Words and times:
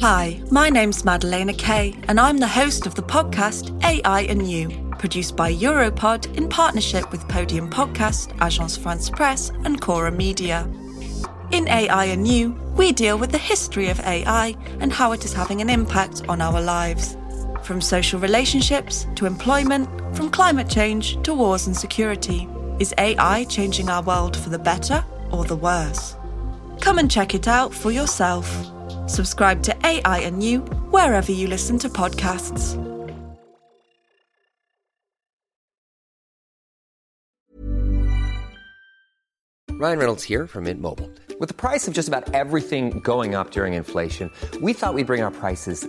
Hi, 0.00 0.40
my 0.50 0.70
name's 0.70 1.04
Madalena 1.04 1.52
Kay, 1.52 1.94
and 2.08 2.18
I'm 2.18 2.38
the 2.38 2.48
host 2.48 2.86
of 2.86 2.94
the 2.94 3.02
podcast 3.02 3.84
AI 3.84 4.22
and 4.22 4.50
You, 4.50 4.70
produced 4.98 5.36
by 5.36 5.52
Europod 5.52 6.34
in 6.38 6.48
partnership 6.48 7.12
with 7.12 7.28
Podium 7.28 7.68
Podcast, 7.68 8.34
Agence 8.38 8.78
France 8.78 9.10
Presse, 9.10 9.50
and 9.66 9.78
Cora 9.78 10.10
Media. 10.10 10.66
In 11.50 11.68
AI 11.68 12.06
and 12.06 12.26
You, 12.26 12.52
we 12.78 12.92
deal 12.92 13.18
with 13.18 13.30
the 13.30 13.36
history 13.36 13.90
of 13.90 14.00
AI 14.00 14.56
and 14.80 14.90
how 14.90 15.12
it 15.12 15.26
is 15.26 15.34
having 15.34 15.60
an 15.60 15.68
impact 15.68 16.26
on 16.30 16.40
our 16.40 16.62
lives. 16.62 17.18
From 17.62 17.82
social 17.82 18.18
relationships 18.18 19.06
to 19.16 19.26
employment, 19.26 19.86
from 20.16 20.30
climate 20.30 20.70
change 20.70 21.22
to 21.24 21.34
wars 21.34 21.66
and 21.66 21.76
security. 21.76 22.48
Is 22.78 22.94
AI 22.96 23.44
changing 23.44 23.90
our 23.90 24.02
world 24.02 24.34
for 24.34 24.48
the 24.48 24.58
better 24.58 25.04
or 25.30 25.44
the 25.44 25.56
worse? 25.56 26.16
Come 26.80 26.98
and 26.98 27.10
check 27.10 27.34
it 27.34 27.46
out 27.46 27.74
for 27.74 27.90
yourself. 27.90 28.48
Subscribe 29.10 29.64
to 29.64 29.76
AI 29.84 30.20
and 30.20 30.40
You 30.40 30.60
wherever 30.94 31.32
you 31.32 31.48
listen 31.48 31.78
to 31.80 31.88
podcasts. 31.88 32.76
Ryan 39.68 39.98
Reynolds 39.98 40.22
here 40.22 40.46
from 40.46 40.64
Mint 40.64 40.80
Mobile. 40.80 41.10
With 41.40 41.48
the 41.48 41.54
price 41.54 41.88
of 41.88 41.94
just 41.94 42.06
about 42.06 42.32
everything 42.34 43.00
going 43.00 43.34
up 43.34 43.50
during 43.50 43.74
inflation, 43.74 44.30
we 44.60 44.74
thought 44.74 44.94
we'd 44.94 45.06
bring 45.06 45.22
our 45.22 45.30
prices 45.30 45.88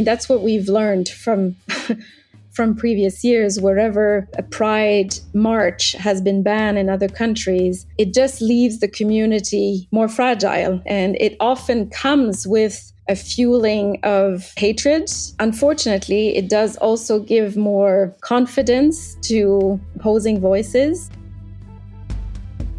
That's 0.00 0.28
what 0.28 0.42
we've 0.42 0.68
learned 0.68 1.08
from 1.08 1.56
from 2.50 2.74
previous 2.74 3.22
years. 3.22 3.60
Wherever 3.60 4.28
a 4.36 4.42
pride 4.42 5.14
march 5.32 5.92
has 5.92 6.20
been 6.20 6.42
banned 6.42 6.76
in 6.76 6.88
other 6.88 7.08
countries 7.08 7.86
it 7.98 8.12
just 8.12 8.40
leaves 8.40 8.80
the 8.80 8.88
community 8.88 9.88
more 9.92 10.08
fragile. 10.08 10.82
And 10.86 11.16
it 11.20 11.36
often 11.40 11.88
comes 11.90 12.46
with 12.46 12.92
a 13.08 13.14
fueling 13.14 14.00
of 14.02 14.52
hatred. 14.56 15.08
Unfortunately 15.38 16.36
it 16.36 16.48
does 16.48 16.76
also 16.78 17.20
give 17.20 17.56
more 17.56 18.14
confidence 18.20 19.16
to 19.22 19.80
opposing 19.96 20.40
voices 20.40 21.10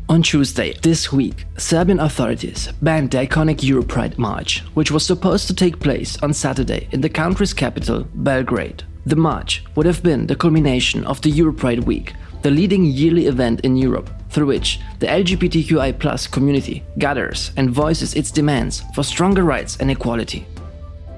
On 0.10 0.24
Tuesday, 0.24 0.74
this 0.82 1.12
week, 1.14 1.46
Serbian 1.58 2.00
authorities 2.00 2.74
banned 2.82 3.12
the 3.12 3.20
iconic 3.20 3.58
Europride 3.58 4.18
march, 4.18 4.62
which 4.74 4.90
was 4.90 5.06
supposed 5.06 5.46
to 5.46 5.54
take 5.54 5.80
place 5.80 6.18
on 6.24 6.34
Saturday 6.34 6.88
in 6.92 7.02
the 7.02 7.10
country's 7.10 7.54
capital, 7.54 8.08
Belgrade. 8.16 8.82
The 9.06 9.16
march 9.16 9.64
would 9.76 9.86
have 9.86 10.02
been 10.02 10.26
the 10.26 10.36
culmination 10.36 11.06
of 11.06 11.22
the 11.22 11.32
Europride 11.32 11.84
Week, 11.84 12.16
the 12.42 12.50
leading 12.50 12.86
yearly 12.86 13.28
event 13.28 13.60
in 13.60 13.78
Europe, 13.78 14.10
through 14.32 14.48
which 14.48 14.80
the 14.98 15.06
LGBTQI 15.06 16.32
community 16.32 16.84
gathers 16.98 17.52
and 17.56 17.70
voices 17.70 18.16
its 18.16 18.32
demands 18.32 18.82
for 18.96 19.04
stronger 19.04 19.44
rights 19.44 19.78
and 19.78 19.92
equality. 19.92 20.48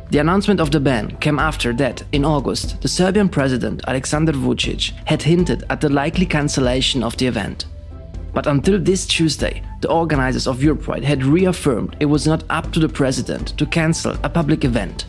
The 0.09 0.19
announcement 0.19 0.59
of 0.59 0.71
the 0.71 0.81
ban 0.81 1.15
came 1.21 1.39
after 1.39 1.71
that, 1.75 2.03
in 2.11 2.25
August, 2.25 2.81
the 2.81 2.89
Serbian 2.89 3.29
president 3.29 3.83
Aleksandar 3.87 4.33
Vucic 4.33 4.91
had 5.05 5.23
hinted 5.23 5.63
at 5.69 5.79
the 5.79 5.87
likely 5.87 6.25
cancellation 6.25 7.03
of 7.03 7.15
the 7.15 7.27
event. 7.27 7.67
But 8.33 8.47
until 8.47 8.79
this 8.79 9.05
Tuesday, 9.05 9.61
the 9.81 9.89
organizers 9.89 10.47
of 10.47 10.59
Europride 10.59 11.03
had 11.03 11.23
reaffirmed 11.23 11.97
it 11.99 12.05
was 12.05 12.25
not 12.25 12.43
up 12.49 12.71
to 12.71 12.79
the 12.79 12.89
president 12.89 13.57
to 13.57 13.65
cancel 13.65 14.17
a 14.23 14.29
public 14.29 14.63
event. 14.63 15.05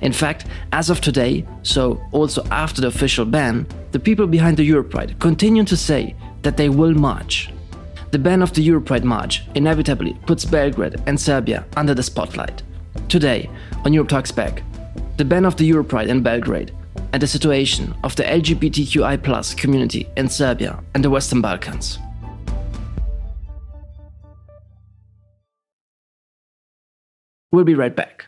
In 0.00 0.12
fact, 0.12 0.46
as 0.72 0.90
of 0.90 1.00
today, 1.00 1.46
so 1.62 2.00
also 2.12 2.44
after 2.50 2.80
the 2.80 2.88
official 2.88 3.24
ban, 3.24 3.66
the 3.92 4.00
people 4.00 4.26
behind 4.26 4.56
the 4.56 4.68
Europride 4.68 5.18
continue 5.18 5.64
to 5.64 5.76
say 5.76 6.14
that 6.42 6.56
they 6.56 6.68
will 6.68 6.92
march. 6.92 7.50
The 8.10 8.18
ban 8.18 8.42
of 8.42 8.52
the 8.52 8.66
Europride 8.66 9.04
march 9.04 9.44
inevitably 9.54 10.18
puts 10.26 10.44
Belgrade 10.44 11.00
and 11.06 11.18
Serbia 11.18 11.64
under 11.76 11.94
the 11.94 12.02
spotlight. 12.02 12.62
Today, 13.08 13.48
on 13.84 13.92
Europe 13.92 14.08
Talks 14.08 14.32
Back, 14.32 14.62
the 15.16 15.24
ban 15.24 15.44
of 15.44 15.56
the 15.56 15.70
Europride 15.70 16.08
in 16.08 16.22
Belgrade 16.22 16.74
and 17.12 17.22
the 17.22 17.26
situation 17.26 17.94
of 18.02 18.16
the 18.16 18.24
LGBTQI 18.24 19.56
community 19.56 20.08
in 20.16 20.28
Serbia 20.28 20.82
and 20.94 21.04
the 21.04 21.10
Western 21.10 21.40
Balkans. 21.40 21.98
We'll 27.52 27.64
be 27.64 27.74
right 27.74 27.94
back. 27.94 28.26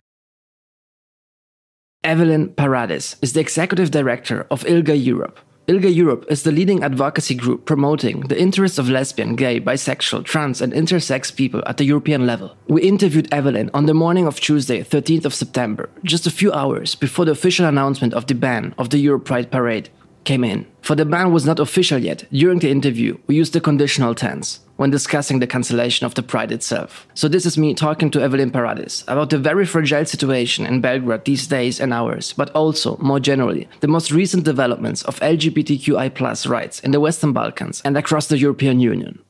Evelyne 2.04 2.50
Paradis 2.50 3.16
is 3.22 3.32
the 3.32 3.40
executive 3.40 3.90
director 3.90 4.46
of 4.50 4.62
ILGA 4.64 5.02
Europe. 5.02 5.40
ILGA 5.66 5.94
Europe 5.94 6.26
is 6.28 6.42
the 6.42 6.52
leading 6.52 6.84
advocacy 6.84 7.34
group 7.34 7.64
promoting 7.64 8.20
the 8.20 8.38
interests 8.38 8.76
of 8.76 8.90
lesbian, 8.90 9.34
gay, 9.34 9.58
bisexual, 9.58 10.22
trans, 10.26 10.60
and 10.60 10.74
intersex 10.74 11.34
people 11.34 11.62
at 11.66 11.78
the 11.78 11.86
European 11.86 12.26
level. 12.26 12.54
We 12.68 12.82
interviewed 12.82 13.32
Evelyne 13.32 13.70
on 13.72 13.86
the 13.86 13.94
morning 13.94 14.26
of 14.26 14.38
Tuesday, 14.38 14.82
13th 14.82 15.24
of 15.24 15.34
September, 15.34 15.88
just 16.02 16.26
a 16.26 16.30
few 16.30 16.52
hours 16.52 16.94
before 16.94 17.24
the 17.24 17.32
official 17.32 17.64
announcement 17.64 18.12
of 18.12 18.26
the 18.26 18.34
ban 18.34 18.74
of 18.76 18.90
the 18.90 19.02
Europride 19.02 19.50
Parade 19.50 19.88
came 20.24 20.44
in. 20.44 20.66
For 20.82 20.94
the 20.94 21.04
ban 21.04 21.32
was 21.32 21.46
not 21.46 21.60
official 21.60 21.98
yet, 21.98 22.24
during 22.32 22.58
the 22.58 22.70
interview, 22.70 23.18
we 23.26 23.36
used 23.36 23.52
the 23.52 23.60
conditional 23.60 24.14
tense 24.14 24.60
when 24.76 24.90
discussing 24.90 25.38
the 25.38 25.46
cancellation 25.46 26.04
of 26.04 26.14
the 26.14 26.22
Pride 26.22 26.50
itself. 26.50 27.06
So 27.14 27.28
this 27.28 27.46
is 27.46 27.56
me 27.56 27.74
talking 27.74 28.10
to 28.10 28.20
Evelyne 28.20 28.50
Paradis 28.50 29.04
about 29.06 29.30
the 29.30 29.38
very 29.38 29.66
fragile 29.66 30.04
situation 30.04 30.66
in 30.66 30.80
Belgrade 30.80 31.24
these 31.24 31.46
days 31.46 31.80
and 31.80 31.92
hours, 31.92 32.32
but 32.32 32.50
also, 32.50 32.96
more 32.98 33.20
generally, 33.20 33.68
the 33.80 33.88
most 33.88 34.10
recent 34.10 34.44
developments 34.44 35.02
of 35.04 35.20
LGBTQI 35.20 36.48
rights 36.48 36.80
in 36.80 36.90
the 36.90 37.00
Western 37.00 37.32
Balkans 37.32 37.80
and 37.84 37.96
across 37.96 38.26
the 38.26 38.38
European 38.38 38.80
Union. 38.80 39.20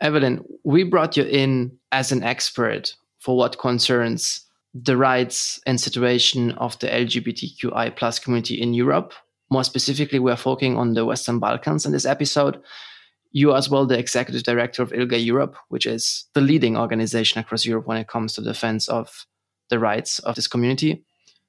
Evelyne, 0.00 0.44
we 0.64 0.84
brought 0.84 1.16
you 1.16 1.24
in 1.24 1.76
as 1.90 2.12
an 2.12 2.22
expert 2.22 2.94
for 3.18 3.36
what 3.36 3.58
concerns 3.58 4.44
the 4.74 4.96
rights 4.96 5.60
and 5.66 5.80
situation 5.80 6.52
of 6.52 6.78
the 6.80 6.88
LGBTQI 6.88 7.94
plus 7.96 8.18
community 8.18 8.60
in 8.60 8.74
Europe. 8.74 9.12
More 9.54 9.64
specifically, 9.64 10.18
we're 10.18 10.36
focusing 10.36 10.76
on 10.76 10.94
the 10.94 11.04
Western 11.04 11.38
Balkans 11.38 11.86
in 11.86 11.92
this 11.92 12.04
episode 12.04 12.60
you 13.34 13.50
are 13.50 13.58
as 13.58 13.68
well 13.68 13.84
the 13.84 13.98
executive 13.98 14.44
director 14.44 14.80
of 14.80 14.92
ILGA 14.92 15.22
Europe, 15.22 15.56
which 15.68 15.86
is 15.86 16.24
the 16.34 16.40
leading 16.40 16.76
organization 16.76 17.40
across 17.40 17.66
Europe 17.66 17.86
when 17.86 17.98
it 17.98 18.06
comes 18.06 18.32
to 18.32 18.40
defense 18.40 18.88
of 18.88 19.26
the 19.70 19.78
rights 19.78 20.20
of 20.20 20.36
this 20.36 20.46
community. 20.46 21.04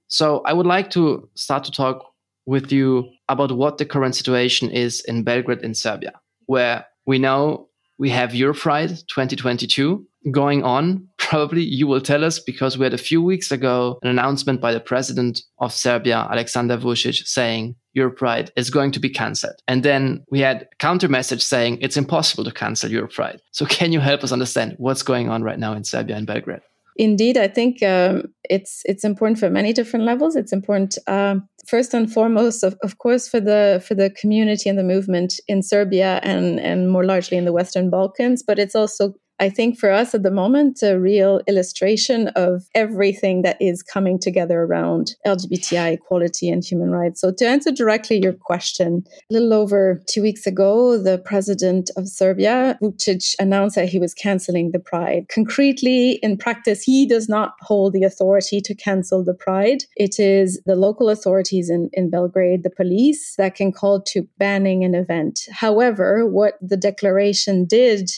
So 0.08 0.42
I 0.46 0.54
would 0.54 0.66
like 0.66 0.90
to 0.92 1.30
start 1.36 1.64
to 1.66 1.72
talk 1.72 2.04
with 2.48 2.72
you 2.72 3.08
about 3.30 3.52
what 3.52 3.78
the 3.78 3.86
current 3.86 4.16
situation 4.16 4.72
is 4.72 5.02
in 5.02 5.24
Belgrade 5.24 5.62
in 5.62 5.76
Serbia, 5.76 6.14
where 6.48 6.86
we 7.06 7.20
know 7.20 7.70
we 8.00 8.10
have 8.10 8.32
Europride 8.32 9.06
2022 9.06 10.04
going 10.32 10.64
on. 10.64 11.08
Probably 11.18 11.64
you 11.64 11.86
will 11.86 12.02
tell 12.02 12.24
us 12.24 12.40
because 12.40 12.80
we 12.80 12.86
had 12.86 12.96
a 12.96 13.00
few 13.10 13.22
weeks 13.22 13.52
ago 13.52 14.00
an 14.02 14.10
announcement 14.10 14.60
by 14.60 14.74
the 14.74 14.80
president 14.80 15.42
of 15.60 15.72
Serbia, 15.72 16.28
Aleksandar 16.32 16.80
Vucic, 16.82 17.28
saying 17.28 17.76
Europride 17.96 18.50
is 18.56 18.70
going 18.70 18.92
to 18.92 19.00
be 19.00 19.10
cancelled. 19.10 19.56
And 19.68 19.84
then 19.84 20.26
we 20.30 20.40
had 20.40 20.68
counter 20.80 21.08
message 21.08 21.44
saying 21.44 21.80
it's 21.82 21.98
impossible 21.98 22.44
to 22.44 22.52
cancel 22.52 22.92
your 22.92 23.08
Europride. 23.08 23.40
So 23.52 23.66
can 23.78 23.92
you 23.92 24.00
help 24.00 24.24
us 24.24 24.32
understand 24.32 24.76
what's 24.78 25.04
going 25.04 25.30
on 25.30 25.44
right 25.44 25.60
now 25.60 25.74
in 25.74 25.84
Serbia 25.84 26.16
and 26.16 26.28
Belgrade? 26.28 26.62
Indeed, 26.98 27.38
I 27.38 27.50
think 27.50 27.84
um, 27.84 28.34
it's 28.50 28.82
it's 28.86 29.04
important 29.04 29.38
for 29.38 29.50
many 29.50 29.74
different 29.74 30.06
levels. 30.06 30.38
It's 30.38 30.54
important 30.54 30.98
um, 31.08 31.48
first 31.68 31.94
and 31.94 32.12
foremost, 32.12 32.64
of, 32.64 32.78
of 32.84 33.00
course, 33.00 33.28
for 33.28 33.42
the 33.42 33.84
for 33.86 33.96
the 33.96 34.10
community 34.12 34.70
and 34.70 34.80
the 34.80 34.84
movement 34.84 35.34
in 35.50 35.62
Serbia 35.62 36.22
and 36.24 36.58
and 36.58 36.90
more 36.90 37.04
largely 37.04 37.38
in 37.38 37.44
the 37.44 37.52
Western 37.52 37.90
Balkans. 37.90 38.44
But 38.44 38.60
it's 38.60 38.76
also 38.76 39.14
I 39.40 39.50
think 39.50 39.78
for 39.78 39.92
us 39.92 40.16
at 40.16 40.24
the 40.24 40.32
moment, 40.32 40.82
a 40.82 40.98
real 40.98 41.42
illustration 41.46 42.30
of 42.30 42.64
everything 42.74 43.42
that 43.42 43.62
is 43.62 43.84
coming 43.84 44.18
together 44.18 44.62
around 44.62 45.16
LGBTI 45.28 45.94
equality 45.94 46.50
and 46.50 46.64
human 46.64 46.92
rights. 46.92 47.20
So, 47.20 47.32
to 47.34 47.46
answer 47.46 47.72
directly 47.72 48.22
your 48.22 48.34
question, 48.34 49.04
a 49.30 49.34
little 49.34 49.54
over 49.54 50.02
two 50.08 50.22
weeks 50.22 50.48
ago, 50.48 50.98
the 50.98 51.18
president 51.18 51.90
of 51.98 52.08
Serbia, 52.08 52.78
Vucic, 52.82 53.36
announced 53.38 53.76
that 53.76 53.90
he 53.90 54.00
was 54.00 54.14
canceling 54.14 54.72
the 54.72 54.80
Pride. 54.80 55.26
Concretely, 55.28 56.12
in 56.24 56.38
practice, 56.38 56.84
he 56.84 57.06
does 57.06 57.28
not 57.28 57.56
hold 57.62 57.92
the 57.92 58.04
authority 58.04 58.62
to 58.62 58.74
cancel 58.74 59.24
the 59.24 59.34
Pride. 59.34 59.84
It 59.98 60.18
is 60.18 60.62
the 60.66 60.76
local 60.76 61.10
authorities 61.10 61.70
in, 61.70 61.90
in 61.92 62.10
Belgrade, 62.10 62.64
the 62.64 62.70
police, 62.70 63.36
that 63.38 63.56
can 63.56 63.74
call 63.74 64.02
to 64.04 64.28
banning 64.38 64.86
an 64.86 64.96
event. 64.96 65.42
However, 65.52 66.26
what 66.26 66.54
the 66.62 66.78
declaration 66.78 67.66
did 67.66 68.10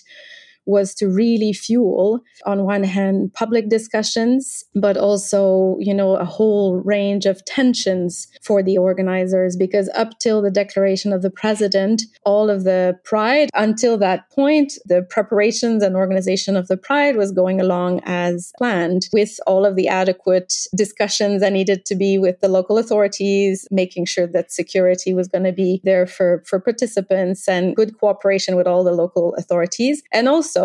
was 0.67 0.93
to 0.95 1.07
really 1.07 1.53
fuel, 1.53 2.19
on 2.45 2.65
one 2.65 2.83
hand, 2.83 3.33
public 3.33 3.69
discussions, 3.69 4.63
but 4.75 4.97
also, 4.97 5.77
you 5.79 5.93
know, 5.93 6.15
a 6.15 6.25
whole 6.25 6.75
range 6.83 7.25
of 7.25 7.43
tensions 7.45 8.27
for 8.43 8.61
the 8.61 8.77
organizers. 8.77 9.55
Because 9.55 9.89
up 9.95 10.19
till 10.19 10.41
the 10.41 10.51
declaration 10.51 11.13
of 11.13 11.21
the 11.21 11.29
president, 11.29 12.03
all 12.25 12.49
of 12.49 12.63
the 12.65 12.99
pride, 13.03 13.49
until 13.53 13.97
that 13.97 14.29
point, 14.31 14.73
the 14.85 15.01
preparations 15.09 15.81
and 15.81 15.95
organization 15.95 16.55
of 16.55 16.67
the 16.67 16.77
pride 16.77 17.15
was 17.15 17.31
going 17.31 17.61
along 17.61 18.01
as 18.05 18.51
planned 18.57 19.07
with 19.13 19.39
all 19.47 19.65
of 19.65 19.75
the 19.75 19.87
adequate 19.87 20.53
discussions 20.75 21.41
that 21.41 21.53
needed 21.53 21.85
to 21.85 21.95
be 21.95 22.17
with 22.17 22.39
the 22.41 22.49
local 22.49 22.77
authorities, 22.77 23.67
making 23.71 24.05
sure 24.05 24.27
that 24.27 24.51
security 24.51 25.13
was 25.13 25.27
going 25.27 25.43
to 25.43 25.53
be 25.53 25.79
there 25.83 26.05
for, 26.05 26.43
for 26.45 26.59
participants 26.59 27.47
and 27.47 27.75
good 27.75 27.97
cooperation 27.99 28.55
with 28.55 28.67
all 28.67 28.83
the 28.83 28.91
local 28.91 29.33
authorities. 29.35 30.01
And 30.11 30.27
also 30.27 30.56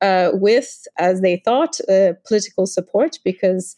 uh, 0.00 0.30
with, 0.32 0.86
as 0.98 1.20
they 1.20 1.42
thought, 1.44 1.80
uh, 1.88 2.12
political 2.26 2.66
support, 2.66 3.18
because 3.24 3.76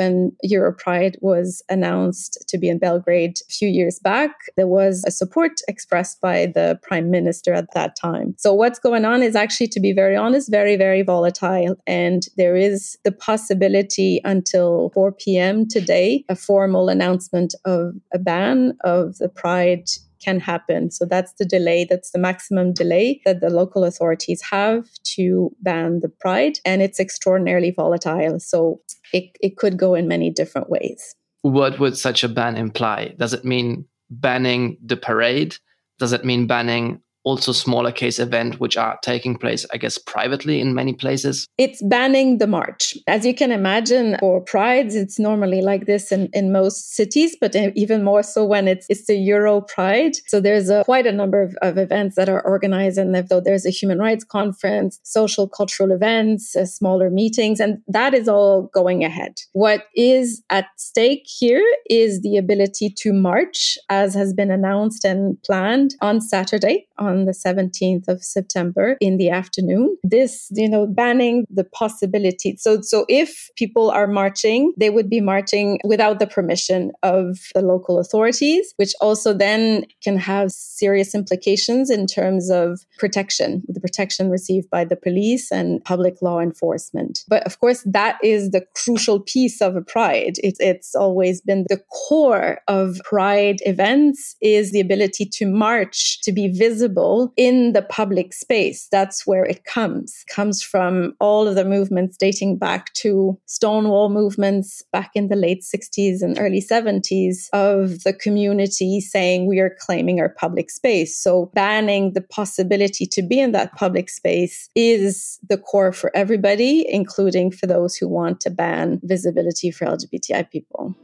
when 0.00 0.32
Europride 0.42 1.16
was 1.20 1.62
announced 1.68 2.42
to 2.48 2.56
be 2.56 2.70
in 2.70 2.78
Belgrade 2.78 3.36
a 3.48 3.52
few 3.52 3.68
years 3.68 3.98
back, 3.98 4.32
there 4.56 4.66
was 4.66 5.04
a 5.06 5.10
support 5.10 5.60
expressed 5.68 6.22
by 6.22 6.46
the 6.46 6.78
prime 6.82 7.10
minister 7.10 7.52
at 7.52 7.74
that 7.74 7.96
time. 7.96 8.34
So, 8.38 8.54
what's 8.54 8.78
going 8.78 9.04
on 9.04 9.22
is 9.22 9.36
actually, 9.36 9.68
to 9.68 9.80
be 9.80 9.92
very 9.92 10.16
honest, 10.16 10.50
very, 10.50 10.76
very 10.76 11.02
volatile. 11.02 11.76
And 11.86 12.22
there 12.38 12.56
is 12.56 12.96
the 13.04 13.12
possibility 13.12 14.22
until 14.24 14.90
4 14.94 15.12
p.m. 15.12 15.68
today, 15.68 16.24
a 16.30 16.34
formal 16.34 16.88
announcement 16.88 17.54
of 17.66 17.94
a 18.14 18.18
ban 18.18 18.78
of 18.84 19.18
the 19.18 19.28
Pride 19.28 19.88
can 20.20 20.40
happen. 20.40 20.90
So 20.90 21.04
that's 21.04 21.32
the 21.34 21.44
delay, 21.44 21.86
that's 21.88 22.10
the 22.10 22.18
maximum 22.18 22.72
delay 22.72 23.20
that 23.24 23.40
the 23.40 23.50
local 23.50 23.84
authorities 23.84 24.42
have 24.42 24.88
to 25.16 25.54
ban 25.60 26.00
the 26.00 26.08
pride. 26.08 26.58
And 26.64 26.82
it's 26.82 27.00
extraordinarily 27.00 27.70
volatile. 27.70 28.38
So 28.38 28.80
it, 29.12 29.36
it 29.40 29.56
could 29.56 29.76
go 29.78 29.94
in 29.94 30.08
many 30.08 30.30
different 30.30 30.70
ways. 30.70 31.14
What 31.42 31.78
would 31.78 31.96
such 31.96 32.22
a 32.22 32.28
ban 32.28 32.56
imply? 32.56 33.14
Does 33.18 33.32
it 33.32 33.44
mean 33.44 33.86
banning 34.10 34.76
the 34.84 34.96
parade? 34.96 35.56
Does 35.98 36.12
it 36.12 36.24
mean 36.24 36.46
banning 36.46 37.00
also 37.24 37.52
smaller 37.52 37.92
case 37.92 38.18
event 38.18 38.60
which 38.60 38.76
are 38.76 38.98
taking 39.02 39.36
place 39.36 39.66
i 39.72 39.76
guess 39.76 39.98
privately 39.98 40.60
in 40.60 40.74
many 40.74 40.92
places. 40.92 41.46
It's 41.58 41.82
banning 41.82 42.38
the 42.38 42.46
march. 42.46 42.96
As 43.06 43.24
you 43.26 43.34
can 43.34 43.52
imagine 43.52 44.16
for 44.20 44.40
prides 44.40 44.94
it's 44.94 45.18
normally 45.18 45.62
like 45.62 45.86
this 45.86 46.12
in, 46.12 46.28
in 46.32 46.52
most 46.52 46.94
cities 46.94 47.36
but 47.40 47.54
even 47.84 48.04
more 48.04 48.22
so 48.22 48.44
when 48.44 48.68
it's 48.68 48.86
it's 48.88 49.06
the 49.06 49.16
euro 49.16 49.60
pride. 49.60 50.12
So 50.26 50.40
there's 50.40 50.68
a, 50.70 50.84
quite 50.84 51.06
a 51.06 51.12
number 51.12 51.42
of, 51.42 51.56
of 51.62 51.78
events 51.78 52.16
that 52.16 52.28
are 52.28 52.42
organized 52.42 52.98
and 52.98 53.14
though 53.28 53.40
there's 53.40 53.66
a 53.66 53.70
human 53.70 53.98
rights 53.98 54.24
conference 54.24 55.00
social 55.02 55.46
cultural 55.48 55.90
events 55.92 56.56
uh, 56.56 56.66
smaller 56.66 57.10
meetings 57.10 57.60
and 57.60 57.78
that 57.88 58.14
is 58.14 58.28
all 58.28 58.70
going 58.74 59.04
ahead. 59.04 59.34
What 59.52 59.86
is 59.94 60.42
at 60.50 60.66
stake 60.76 61.24
here 61.26 61.64
is 61.88 62.22
the 62.22 62.36
ability 62.36 62.94
to 62.98 63.12
march 63.12 63.78
as 63.88 64.14
has 64.14 64.32
been 64.32 64.50
announced 64.50 65.04
and 65.04 65.40
planned 65.42 65.94
on 66.00 66.20
saturday 66.20 66.86
on 66.98 67.09
on 67.10 67.24
the 67.24 67.32
17th 67.32 68.08
of 68.08 68.22
September 68.22 68.96
in 69.00 69.16
the 69.16 69.30
afternoon. 69.30 69.96
This, 70.02 70.48
you 70.50 70.68
know, 70.68 70.86
banning 70.86 71.46
the 71.50 71.64
possibility. 71.64 72.56
So, 72.58 72.80
so 72.82 73.04
if 73.08 73.50
people 73.56 73.90
are 73.90 74.06
marching, 74.06 74.72
they 74.76 74.90
would 74.90 75.10
be 75.10 75.20
marching 75.20 75.78
without 75.84 76.18
the 76.18 76.26
permission 76.26 76.92
of 77.02 77.38
the 77.54 77.62
local 77.62 77.98
authorities, 77.98 78.72
which 78.76 78.94
also 79.00 79.32
then 79.32 79.84
can 80.02 80.16
have 80.16 80.52
serious 80.52 81.14
implications 81.14 81.90
in 81.90 82.06
terms 82.06 82.50
of 82.50 82.80
protection, 82.98 83.62
the 83.68 83.80
protection 83.80 84.30
received 84.30 84.70
by 84.70 84.84
the 84.84 84.96
police 84.96 85.50
and 85.50 85.84
public 85.84 86.22
law 86.22 86.38
enforcement. 86.40 87.20
But 87.28 87.44
of 87.44 87.58
course, 87.60 87.82
that 87.86 88.18
is 88.22 88.50
the 88.50 88.64
crucial 88.74 89.20
piece 89.20 89.60
of 89.60 89.76
a 89.76 89.82
pride. 89.82 90.34
It, 90.42 90.56
it's 90.60 90.94
always 90.94 91.40
been 91.40 91.64
the 91.68 91.82
core 92.08 92.60
of 92.68 93.00
pride 93.04 93.58
events 93.66 94.36
is 94.40 94.72
the 94.72 94.80
ability 94.80 95.26
to 95.26 95.46
march, 95.46 96.20
to 96.22 96.32
be 96.32 96.48
visible 96.48 96.99
visible 97.00 97.32
in 97.36 97.72
the 97.72 97.82
public 97.82 98.32
space. 98.32 98.88
That's 98.90 99.26
where 99.26 99.44
it 99.44 99.64
comes. 99.64 100.24
It 100.28 100.34
comes 100.34 100.62
from 100.62 101.14
all 101.20 101.48
of 101.48 101.54
the 101.54 101.64
movements 101.64 102.16
dating 102.16 102.58
back 102.58 102.92
to 102.94 103.38
Stonewall 103.46 104.08
movements 104.08 104.82
back 104.92 105.10
in 105.14 105.28
the 105.28 105.36
late 105.36 105.62
60s 105.62 106.22
and 106.22 106.38
early 106.38 106.60
70s 106.60 107.48
of 107.52 108.02
the 108.04 108.12
community 108.12 109.00
saying 109.00 109.46
we 109.46 109.60
are 109.60 109.76
claiming 109.80 110.20
our 110.20 110.28
public 110.28 110.70
space. 110.70 111.16
So 111.16 111.50
banning 111.54 112.12
the 112.12 112.22
possibility 112.22 113.06
to 113.06 113.22
be 113.22 113.40
in 113.40 113.52
that 113.52 113.74
public 113.74 114.10
space 114.10 114.68
is 114.74 115.38
the 115.48 115.58
core 115.58 115.92
for 115.92 116.10
everybody, 116.14 116.86
including 116.88 117.50
for 117.50 117.66
those 117.66 117.96
who 117.96 118.08
want 118.08 118.40
to 118.40 118.50
ban 118.50 119.00
visibility 119.02 119.70
for 119.70 119.86
LGBTI 119.86 120.50
people. 120.50 120.94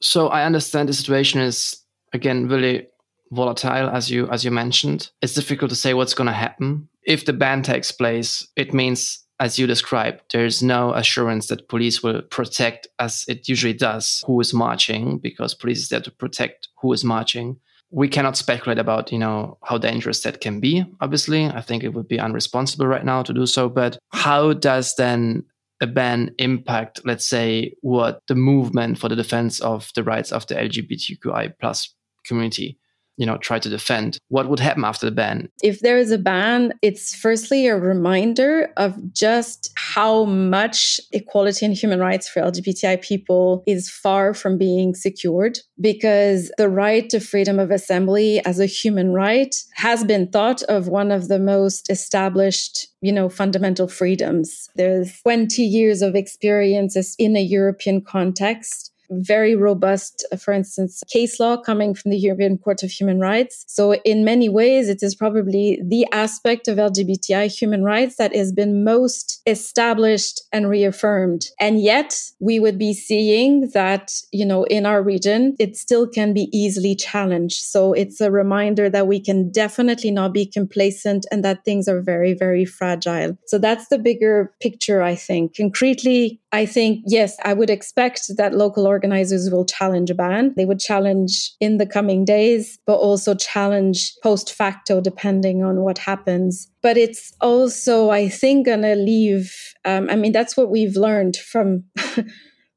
So 0.00 0.28
I 0.28 0.44
understand 0.44 0.88
the 0.88 0.94
situation 0.94 1.40
is 1.40 1.82
again 2.12 2.48
really 2.48 2.86
volatile 3.30 3.90
as 3.90 4.10
you 4.10 4.28
as 4.30 4.44
you 4.44 4.50
mentioned. 4.50 5.10
It's 5.22 5.34
difficult 5.34 5.70
to 5.70 5.76
say 5.76 5.94
what's 5.94 6.14
going 6.14 6.28
to 6.28 6.32
happen. 6.32 6.88
If 7.02 7.24
the 7.24 7.32
ban 7.32 7.62
takes 7.62 7.90
place, 7.90 8.46
it 8.56 8.74
means 8.74 9.24
as 9.40 9.58
you 9.58 9.66
described, 9.66 10.22
there's 10.32 10.62
no 10.62 10.92
assurance 10.94 11.46
that 11.46 11.68
police 11.68 12.02
will 12.02 12.22
protect, 12.22 12.88
as 12.98 13.24
it 13.28 13.48
usually 13.48 13.72
does, 13.72 14.24
who 14.26 14.40
is 14.40 14.52
marching, 14.52 15.18
because 15.18 15.54
police 15.54 15.78
is 15.78 15.88
there 15.88 16.00
to 16.00 16.10
protect 16.10 16.68
who 16.80 16.92
is 16.92 17.04
marching. 17.04 17.56
We 17.90 18.08
cannot 18.08 18.36
speculate 18.36 18.78
about, 18.78 19.12
you 19.12 19.18
know, 19.18 19.56
how 19.62 19.78
dangerous 19.78 20.22
that 20.22 20.40
can 20.40 20.60
be. 20.60 20.84
Obviously, 21.00 21.46
I 21.46 21.60
think 21.60 21.84
it 21.84 21.94
would 21.94 22.08
be 22.08 22.18
unresponsible 22.18 22.88
right 22.88 23.04
now 23.04 23.22
to 23.22 23.32
do 23.32 23.46
so. 23.46 23.68
But 23.68 23.98
how 24.10 24.52
does 24.52 24.94
then 24.96 25.44
a 25.80 25.86
ban 25.86 26.34
impact, 26.38 27.00
let's 27.04 27.26
say, 27.26 27.74
what 27.82 28.22
the 28.26 28.34
movement 28.34 28.98
for 28.98 29.08
the 29.08 29.16
defense 29.16 29.60
of 29.60 29.90
the 29.94 30.02
rights 30.02 30.32
of 30.32 30.46
the 30.46 30.54
LGBTQI 30.54 31.54
plus 31.60 31.94
community 32.26 32.78
you 33.18 33.26
know 33.26 33.36
try 33.38 33.58
to 33.58 33.68
defend 33.68 34.18
what 34.28 34.48
would 34.48 34.60
happen 34.60 34.84
after 34.84 35.04
the 35.04 35.12
ban? 35.12 35.48
If 35.62 35.80
there 35.80 35.98
is 35.98 36.10
a 36.10 36.18
ban 36.18 36.72
it's 36.82 37.14
firstly 37.14 37.66
a 37.66 37.76
reminder 37.76 38.72
of 38.76 39.12
just 39.12 39.70
how 39.76 40.24
much 40.24 41.00
equality 41.12 41.66
and 41.66 41.74
human 41.74 42.00
rights 42.00 42.28
for 42.28 42.40
lgbti 42.40 43.02
people 43.02 43.62
is 43.66 43.90
far 43.90 44.32
from 44.32 44.56
being 44.56 44.94
secured 44.94 45.58
because 45.80 46.50
the 46.56 46.68
right 46.68 47.10
to 47.10 47.20
freedom 47.20 47.58
of 47.58 47.70
assembly 47.70 48.40
as 48.44 48.60
a 48.60 48.66
human 48.66 49.12
right 49.12 49.54
has 49.74 50.04
been 50.04 50.28
thought 50.28 50.62
of 50.64 50.88
one 50.88 51.10
of 51.10 51.28
the 51.28 51.38
most 51.38 51.90
established 51.90 52.88
you 53.00 53.12
know 53.12 53.28
fundamental 53.28 53.88
freedoms. 53.88 54.68
There's 54.76 55.20
20 55.22 55.62
years 55.62 56.02
of 56.02 56.14
experiences 56.14 57.14
in 57.18 57.36
a 57.36 57.40
european 57.40 58.00
context 58.00 58.92
very 59.10 59.54
robust, 59.54 60.26
uh, 60.32 60.36
for 60.36 60.52
instance, 60.52 61.02
case 61.08 61.40
law 61.40 61.56
coming 61.56 61.94
from 61.94 62.10
the 62.10 62.18
European 62.18 62.58
Court 62.58 62.82
of 62.82 62.90
Human 62.90 63.20
Rights. 63.20 63.64
So, 63.66 63.94
in 63.94 64.24
many 64.24 64.48
ways, 64.48 64.88
it 64.88 65.02
is 65.02 65.14
probably 65.14 65.80
the 65.84 66.06
aspect 66.12 66.68
of 66.68 66.78
LGBTI 66.78 67.48
human 67.48 67.82
rights 67.82 68.16
that 68.16 68.34
has 68.34 68.52
been 68.52 68.84
most 68.84 69.40
established 69.46 70.42
and 70.52 70.68
reaffirmed. 70.68 71.46
And 71.60 71.80
yet, 71.80 72.20
we 72.40 72.60
would 72.60 72.78
be 72.78 72.92
seeing 72.92 73.70
that, 73.74 74.12
you 74.32 74.44
know, 74.44 74.64
in 74.64 74.86
our 74.86 75.02
region, 75.02 75.56
it 75.58 75.76
still 75.76 76.06
can 76.06 76.32
be 76.32 76.48
easily 76.52 76.94
challenged. 76.94 77.64
So, 77.64 77.92
it's 77.92 78.20
a 78.20 78.30
reminder 78.30 78.90
that 78.90 79.06
we 79.06 79.20
can 79.20 79.50
definitely 79.50 80.10
not 80.10 80.32
be 80.32 80.46
complacent 80.46 81.26
and 81.30 81.44
that 81.44 81.64
things 81.64 81.88
are 81.88 82.00
very, 82.00 82.34
very 82.34 82.64
fragile. 82.64 83.38
So, 83.46 83.58
that's 83.58 83.88
the 83.88 83.98
bigger 83.98 84.52
picture, 84.60 85.02
I 85.02 85.14
think. 85.14 85.56
Concretely, 85.56 86.40
I 86.50 86.64
think, 86.64 87.04
yes, 87.06 87.36
I 87.44 87.52
would 87.52 87.68
expect 87.68 88.22
that 88.36 88.54
local 88.54 88.86
organizers 88.86 89.50
will 89.50 89.66
challenge 89.66 90.10
a 90.10 90.14
ban. 90.14 90.54
They 90.56 90.64
would 90.64 90.80
challenge 90.80 91.52
in 91.60 91.76
the 91.76 91.86
coming 91.86 92.24
days, 92.24 92.78
but 92.86 92.96
also 92.96 93.34
challenge 93.34 94.14
post 94.22 94.54
facto, 94.54 95.00
depending 95.00 95.62
on 95.62 95.80
what 95.80 95.98
happens. 95.98 96.70
But 96.82 96.96
it's 96.96 97.32
also, 97.40 98.10
I 98.10 98.28
think, 98.28 98.66
going 98.66 98.82
to 98.82 98.94
leave. 98.94 99.54
Um, 99.84 100.08
I 100.08 100.16
mean, 100.16 100.32
that's 100.32 100.56
what 100.56 100.70
we've 100.70 100.96
learned 100.96 101.36
from. 101.36 101.84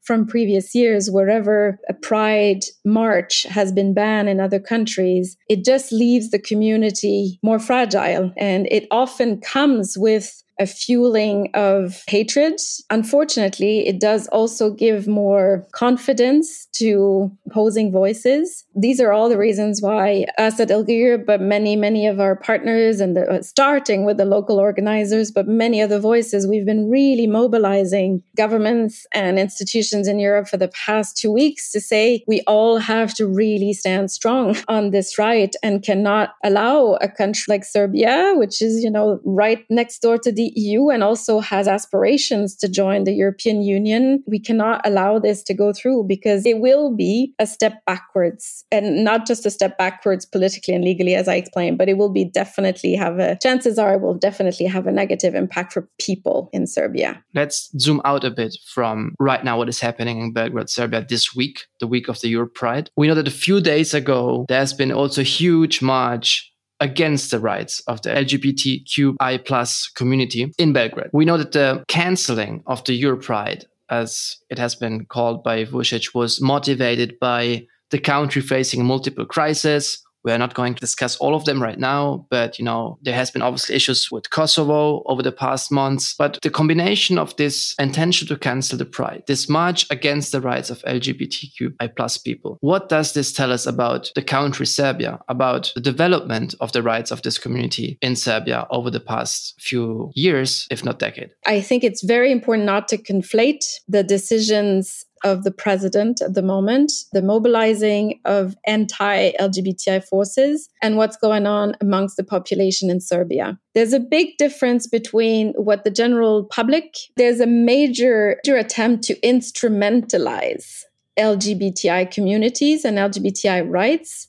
from 0.03 0.25
previous 0.25 0.73
years, 0.73 1.11
wherever 1.11 1.79
a 1.87 1.93
pride 1.93 2.61
march 2.83 3.43
has 3.43 3.71
been 3.71 3.93
banned 3.93 4.27
in 4.27 4.39
other 4.39 4.59
countries, 4.59 5.37
it 5.47 5.63
just 5.63 5.91
leaves 5.91 6.31
the 6.31 6.39
community 6.39 7.39
more 7.43 7.59
fragile. 7.59 8.33
And 8.35 8.67
it 8.71 8.87
often 8.89 9.39
comes 9.39 9.97
with 9.97 10.40
a 10.59 10.65
fueling 10.65 11.49
of 11.53 12.03
hatred. 12.07 12.59
Unfortunately, 12.89 13.87
it 13.87 13.99
does 13.99 14.27
also 14.27 14.71
give 14.71 15.07
more 15.07 15.65
confidence 15.71 16.67
to 16.73 17.31
opposing 17.47 17.91
voices. 17.91 18.65
These 18.75 18.99
are 19.01 19.11
all 19.11 19.29
the 19.29 19.37
reasons 19.37 19.81
why 19.81 20.25
us 20.37 20.59
at 20.59 20.69
Europe, 20.87 21.25
but 21.25 21.41
many, 21.41 21.75
many 21.75 22.07
of 22.07 22.19
our 22.19 22.35
partners, 22.35 22.99
and 22.99 23.15
the, 23.15 23.43
starting 23.43 24.05
with 24.05 24.17
the 24.17 24.25
local 24.25 24.59
organizers, 24.59 25.31
but 25.31 25.47
many 25.47 25.81
other 25.81 25.99
voices, 25.99 26.47
we've 26.47 26.65
been 26.65 26.89
really 26.89 27.27
mobilizing 27.27 28.23
governments 28.35 29.05
and 29.13 29.39
institutions 29.39 30.07
in 30.07 30.19
Europe 30.19 30.47
for 30.47 30.57
the 30.57 30.69
past 30.69 31.17
two 31.17 31.31
weeks 31.31 31.71
to 31.71 31.79
say 31.79 32.23
we 32.27 32.41
all 32.47 32.77
have 32.77 33.13
to 33.15 33.27
really 33.27 33.73
stand 33.73 34.11
strong 34.11 34.55
on 34.67 34.91
this 34.91 35.17
right 35.17 35.55
and 35.63 35.83
cannot 35.83 36.35
allow 36.43 36.93
a 37.01 37.07
country 37.07 37.45
like 37.51 37.63
Serbia, 37.63 38.33
which 38.35 38.61
is, 38.61 38.83
you 38.83 38.91
know, 38.91 39.19
right 39.25 39.65
next 39.69 39.99
door 40.01 40.17
to 40.17 40.31
the 40.31 40.50
EU 40.55 40.89
and 40.89 41.03
also 41.03 41.39
has 41.39 41.67
aspirations 41.67 42.55
to 42.57 42.67
join 42.67 43.03
the 43.03 43.13
European 43.13 43.61
Union. 43.61 44.23
We 44.27 44.39
cannot 44.39 44.81
allow 44.85 45.19
this 45.19 45.43
to 45.43 45.53
go 45.53 45.73
through 45.73 46.05
because 46.07 46.45
it 46.45 46.59
will 46.59 46.95
be 46.95 47.33
a 47.39 47.47
step 47.47 47.83
backwards 47.85 48.65
and 48.71 49.03
not 49.03 49.25
just 49.25 49.45
a 49.45 49.51
step 49.51 49.77
backwards 49.77 50.25
politically 50.25 50.73
and 50.73 50.83
legally, 50.83 51.15
as 51.15 51.27
I 51.27 51.35
explained, 51.35 51.77
but 51.77 51.89
it 51.89 51.97
will 51.97 52.11
be 52.11 52.25
definitely 52.25 52.95
have 52.95 53.19
a 53.19 53.37
chances 53.41 53.77
are 53.77 53.93
it 53.93 54.01
will 54.01 54.17
definitely 54.17 54.65
have 54.65 54.87
a 54.87 54.91
negative 54.91 55.35
impact 55.35 55.73
for 55.73 55.87
people 55.99 56.49
in 56.53 56.67
Serbia. 56.67 57.23
Let's 57.33 57.69
zoom 57.79 58.01
out 58.05 58.23
a 58.23 58.31
bit 58.31 58.57
from 58.65 59.15
right 59.19 59.43
now 59.43 59.57
what 59.57 59.69
is 59.69 59.79
happening 59.79 60.21
in 60.21 60.33
Belgrade, 60.33 60.69
Serbia 60.69 61.05
this 61.07 61.35
week, 61.35 61.61
the 61.79 61.87
week 61.87 62.07
of 62.07 62.21
the 62.21 62.33
Europride. 62.33 62.87
We 62.95 63.07
know 63.07 63.15
that 63.15 63.27
a 63.27 63.31
few 63.31 63.61
days 63.61 63.93
ago, 63.93 64.45
there's 64.47 64.73
been 64.73 64.91
also 64.91 65.21
a 65.21 65.23
huge 65.23 65.81
march 65.81 66.50
against 66.81 67.31
the 67.31 67.39
rights 67.39 67.79
of 67.87 68.01
the 68.01 68.09
LGBTQI 68.09 69.45
plus 69.45 69.87
community 69.95 70.51
in 70.57 70.73
Belgrade. 70.73 71.11
We 71.13 71.25
know 71.25 71.37
that 71.37 71.53
the 71.53 71.85
canceling 71.87 72.63
of 72.65 72.83
the 72.83 73.01
Europride, 73.01 73.65
as 73.89 74.37
it 74.49 74.57
has 74.57 74.75
been 74.75 75.05
called 75.05 75.43
by 75.43 75.63
Vucic, 75.63 76.13
was 76.13 76.41
motivated 76.41 77.19
by 77.19 77.67
the 77.91 77.99
country 77.99 78.41
facing 78.41 78.83
multiple 78.83 79.25
crises, 79.25 80.03
we're 80.23 80.37
not 80.37 80.53
going 80.53 80.75
to 80.75 80.79
discuss 80.79 81.17
all 81.17 81.35
of 81.35 81.45
them 81.45 81.61
right 81.61 81.79
now, 81.79 82.25
but 82.29 82.59
you 82.59 82.65
know, 82.65 82.97
there 83.01 83.13
has 83.13 83.31
been 83.31 83.41
obviously 83.41 83.75
issues 83.75 84.11
with 84.11 84.29
Kosovo 84.29 85.03
over 85.05 85.21
the 85.21 85.31
past 85.31 85.71
months. 85.71 86.15
But 86.17 86.39
the 86.41 86.49
combination 86.49 87.17
of 87.17 87.35
this 87.37 87.75
intention 87.79 88.27
to 88.27 88.37
cancel 88.37 88.77
the 88.77 88.85
pride, 88.85 89.23
this 89.27 89.49
march 89.49 89.85
against 89.89 90.31
the 90.31 90.41
rights 90.41 90.69
of 90.69 90.81
LGBTQI 90.83 91.95
plus 91.95 92.17
people, 92.17 92.57
what 92.61 92.89
does 92.89 93.13
this 93.13 93.31
tell 93.33 93.51
us 93.51 93.65
about 93.65 94.11
the 94.15 94.21
country 94.21 94.65
Serbia, 94.65 95.19
about 95.27 95.71
the 95.75 95.81
development 95.81 96.55
of 96.59 96.71
the 96.71 96.83
rights 96.83 97.11
of 97.11 97.21
this 97.21 97.37
community 97.37 97.97
in 98.01 98.15
Serbia 98.15 98.67
over 98.69 98.89
the 98.89 98.99
past 98.99 99.55
few 99.59 100.11
years, 100.15 100.67
if 100.69 100.83
not 100.83 100.99
decade? 100.99 101.31
I 101.45 101.61
think 101.61 101.83
it's 101.83 102.03
very 102.03 102.31
important 102.31 102.65
not 102.65 102.87
to 102.89 102.97
conflate 102.97 103.65
the 103.87 104.03
decisions 104.03 105.05
of 105.23 105.43
the 105.43 105.51
president 105.51 106.21
at 106.21 106.33
the 106.33 106.41
moment, 106.41 106.91
the 107.13 107.21
mobilizing 107.21 108.19
of 108.25 108.55
anti 108.65 109.31
LGBTI 109.33 110.03
forces, 110.03 110.69
and 110.81 110.97
what's 110.97 111.17
going 111.17 111.45
on 111.45 111.75
amongst 111.81 112.17
the 112.17 112.23
population 112.23 112.89
in 112.89 112.99
Serbia. 112.99 113.59
There's 113.73 113.93
a 113.93 113.99
big 113.99 114.37
difference 114.37 114.87
between 114.87 115.53
what 115.53 115.83
the 115.83 115.91
general 115.91 116.45
public, 116.45 116.95
there's 117.15 117.39
a 117.39 117.47
major, 117.47 118.37
major 118.45 118.57
attempt 118.57 119.03
to 119.05 119.19
instrumentalize 119.21 120.83
LGBTI 121.17 122.11
communities 122.11 122.85
and 122.85 122.97
LGBTI 122.97 123.69
rights 123.69 124.27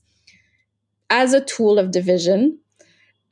as 1.10 1.32
a 1.32 1.44
tool 1.44 1.78
of 1.78 1.90
division 1.90 2.58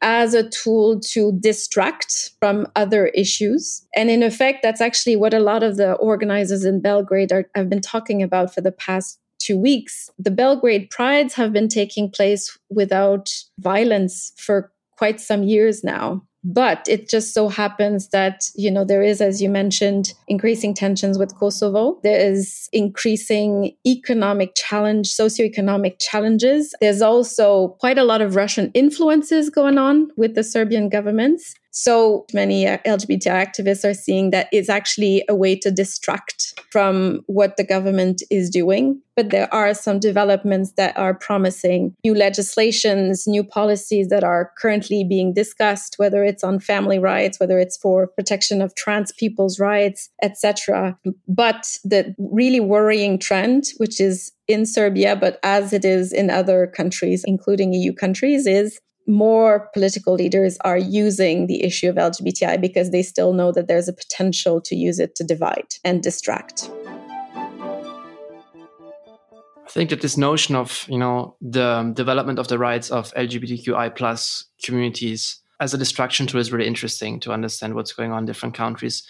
as 0.03 0.35
a 0.35 0.49
tool 0.49 0.99
to 1.01 1.33
distract 1.41 2.31
from 2.41 2.67
other 2.75 3.09
issues. 3.09 3.87
And 3.95 4.11
in 4.11 4.23
effect, 4.23 4.63
that's 4.63 4.81
actually 4.81 5.17
what 5.17 5.35
a 5.35 5.41
lot 5.41 5.63
of 5.63 5.77
the 5.77 5.93
organizers 5.95 6.65
in 6.65 6.81
Belgrade 6.81 7.33
are, 7.33 7.49
have 7.55 7.69
been 7.69 7.81
talking 7.81 8.23
about 8.23 8.55
for 8.55 8.61
the 8.61 8.73
past 8.73 9.19
two 9.39 9.59
weeks. 9.59 10.11
The 10.19 10.31
Belgrade 10.31 10.91
prides 10.91 11.35
have 11.35 11.53
been 11.53 11.69
taking 11.69 12.11
place 12.11 12.57
without 12.69 13.31
violence 13.59 14.33
for 14.37 14.73
quite 14.97 15.21
some 15.21 15.43
years 15.43 15.83
now. 15.83 16.23
But 16.43 16.87
it 16.89 17.09
just 17.09 17.35
so 17.35 17.49
happens 17.49 18.09
that, 18.09 18.45
you 18.55 18.71
know, 18.71 18.85
there 18.85 19.03
is, 19.03 19.21
as 19.21 19.43
you 19.43 19.51
mentioned, 19.51 20.15
increasing 20.27 20.73
tensions 20.73 21.19
with 21.19 21.37
Kosovo. 21.37 21.99
There 22.03 22.19
is 22.19 22.69
increasing 22.73 23.77
economic 23.87 24.55
challenge, 24.55 25.15
socioeconomic 25.15 25.97
challenges. 26.01 26.75
There's 26.81 27.03
also 27.03 27.77
quite 27.81 27.99
a 27.99 28.05
lot 28.05 28.23
of 28.23 28.37
Russian 28.37 28.71
influences 28.73 29.51
going 29.51 29.77
on 29.77 30.11
with 30.17 30.35
the 30.35 30.43
Serbian 30.43 30.89
governments. 30.89 31.55
So 31.71 32.27
many 32.33 32.67
uh, 32.67 32.79
LGBT 32.87 33.27
activists 33.27 33.89
are 33.89 33.95
seeing 33.95 34.31
that 34.31 34.49
it's 34.53 34.69
actually 34.69 35.25
a 35.29 35.35
way 35.35 35.57
to 35.57 35.71
distract 35.71 36.55
from 36.71 37.23
what 37.27 37.57
the 37.57 37.65
government 37.65 38.23
is 38.31 38.51
doing. 38.51 39.01
But 39.17 39.31
there 39.31 39.53
are 39.53 39.75
some 39.75 40.01
developments 40.01 40.73
that 40.73 40.97
are 40.97 41.15
promising 41.15 41.95
new 42.05 42.15
legislations, 42.15 43.27
new 43.27 43.45
policies 43.45 44.09
that 44.09 44.25
are 44.25 44.51
currently 44.59 45.05
being 45.05 45.35
discussed, 45.35 45.97
whether 45.99 46.25
it's 46.25 46.43
on 46.43 46.59
family 46.59 46.99
rights, 46.99 47.39
whether 47.39 47.59
it's 47.59 47.77
for 47.77 48.07
protection 48.07 48.63
of 48.63 48.75
trans 48.75 49.13
people's 49.13 49.59
rights, 49.61 50.09
etc. 50.23 50.99
But 51.29 51.79
the 51.85 52.15
really 52.19 52.61
worrying 52.61 53.19
trend, 53.19 53.65
which 53.77 54.01
is 54.01 54.33
in 54.49 54.67
Serbia, 54.67 55.15
but 55.17 55.39
as 55.43 55.73
it 55.73 55.85
is 55.85 56.13
in 56.13 56.31
other 56.31 56.67
countries, 56.67 57.23
including 57.25 57.73
EU 57.73 57.93
countries, 57.93 58.47
is 58.47 58.81
more 59.07 59.71
political 59.73 60.15
leaders 60.15 60.57
are 60.65 60.79
using 60.79 61.47
the 61.47 61.65
issue 61.65 61.89
of 61.89 61.97
LGBTI 61.97 62.61
because 62.61 62.91
they 62.91 63.03
still 63.03 63.33
know 63.33 63.53
that 63.53 63.69
there's 63.69 63.89
a 63.89 63.93
potential 63.93 64.61
to 64.63 64.77
use 64.77 64.99
it 64.99 65.15
to 65.17 65.25
divide 65.25 65.75
and 65.85 66.03
distract. 66.03 66.71
I 69.71 69.73
think 69.73 69.91
that 69.91 70.01
this 70.01 70.17
notion 70.17 70.57
of 70.57 70.85
you 70.89 70.99
know 70.99 71.37
the 71.41 71.93
development 71.95 72.41
of 72.41 72.49
the 72.49 72.59
rights 72.59 72.91
of 72.91 73.15
LGBTQI 73.15 73.95
plus 73.95 74.47
communities 74.65 75.41
as 75.61 75.73
a 75.73 75.79
distraction 75.79 76.27
tool 76.27 76.41
is 76.41 76.51
really 76.51 76.67
interesting 76.67 77.21
to 77.21 77.33
understand 77.33 77.75
what's 77.75 77.93
going 77.93 78.11
on 78.11 78.21
in 78.21 78.27
different 78.27 78.55
countries. 78.55 79.05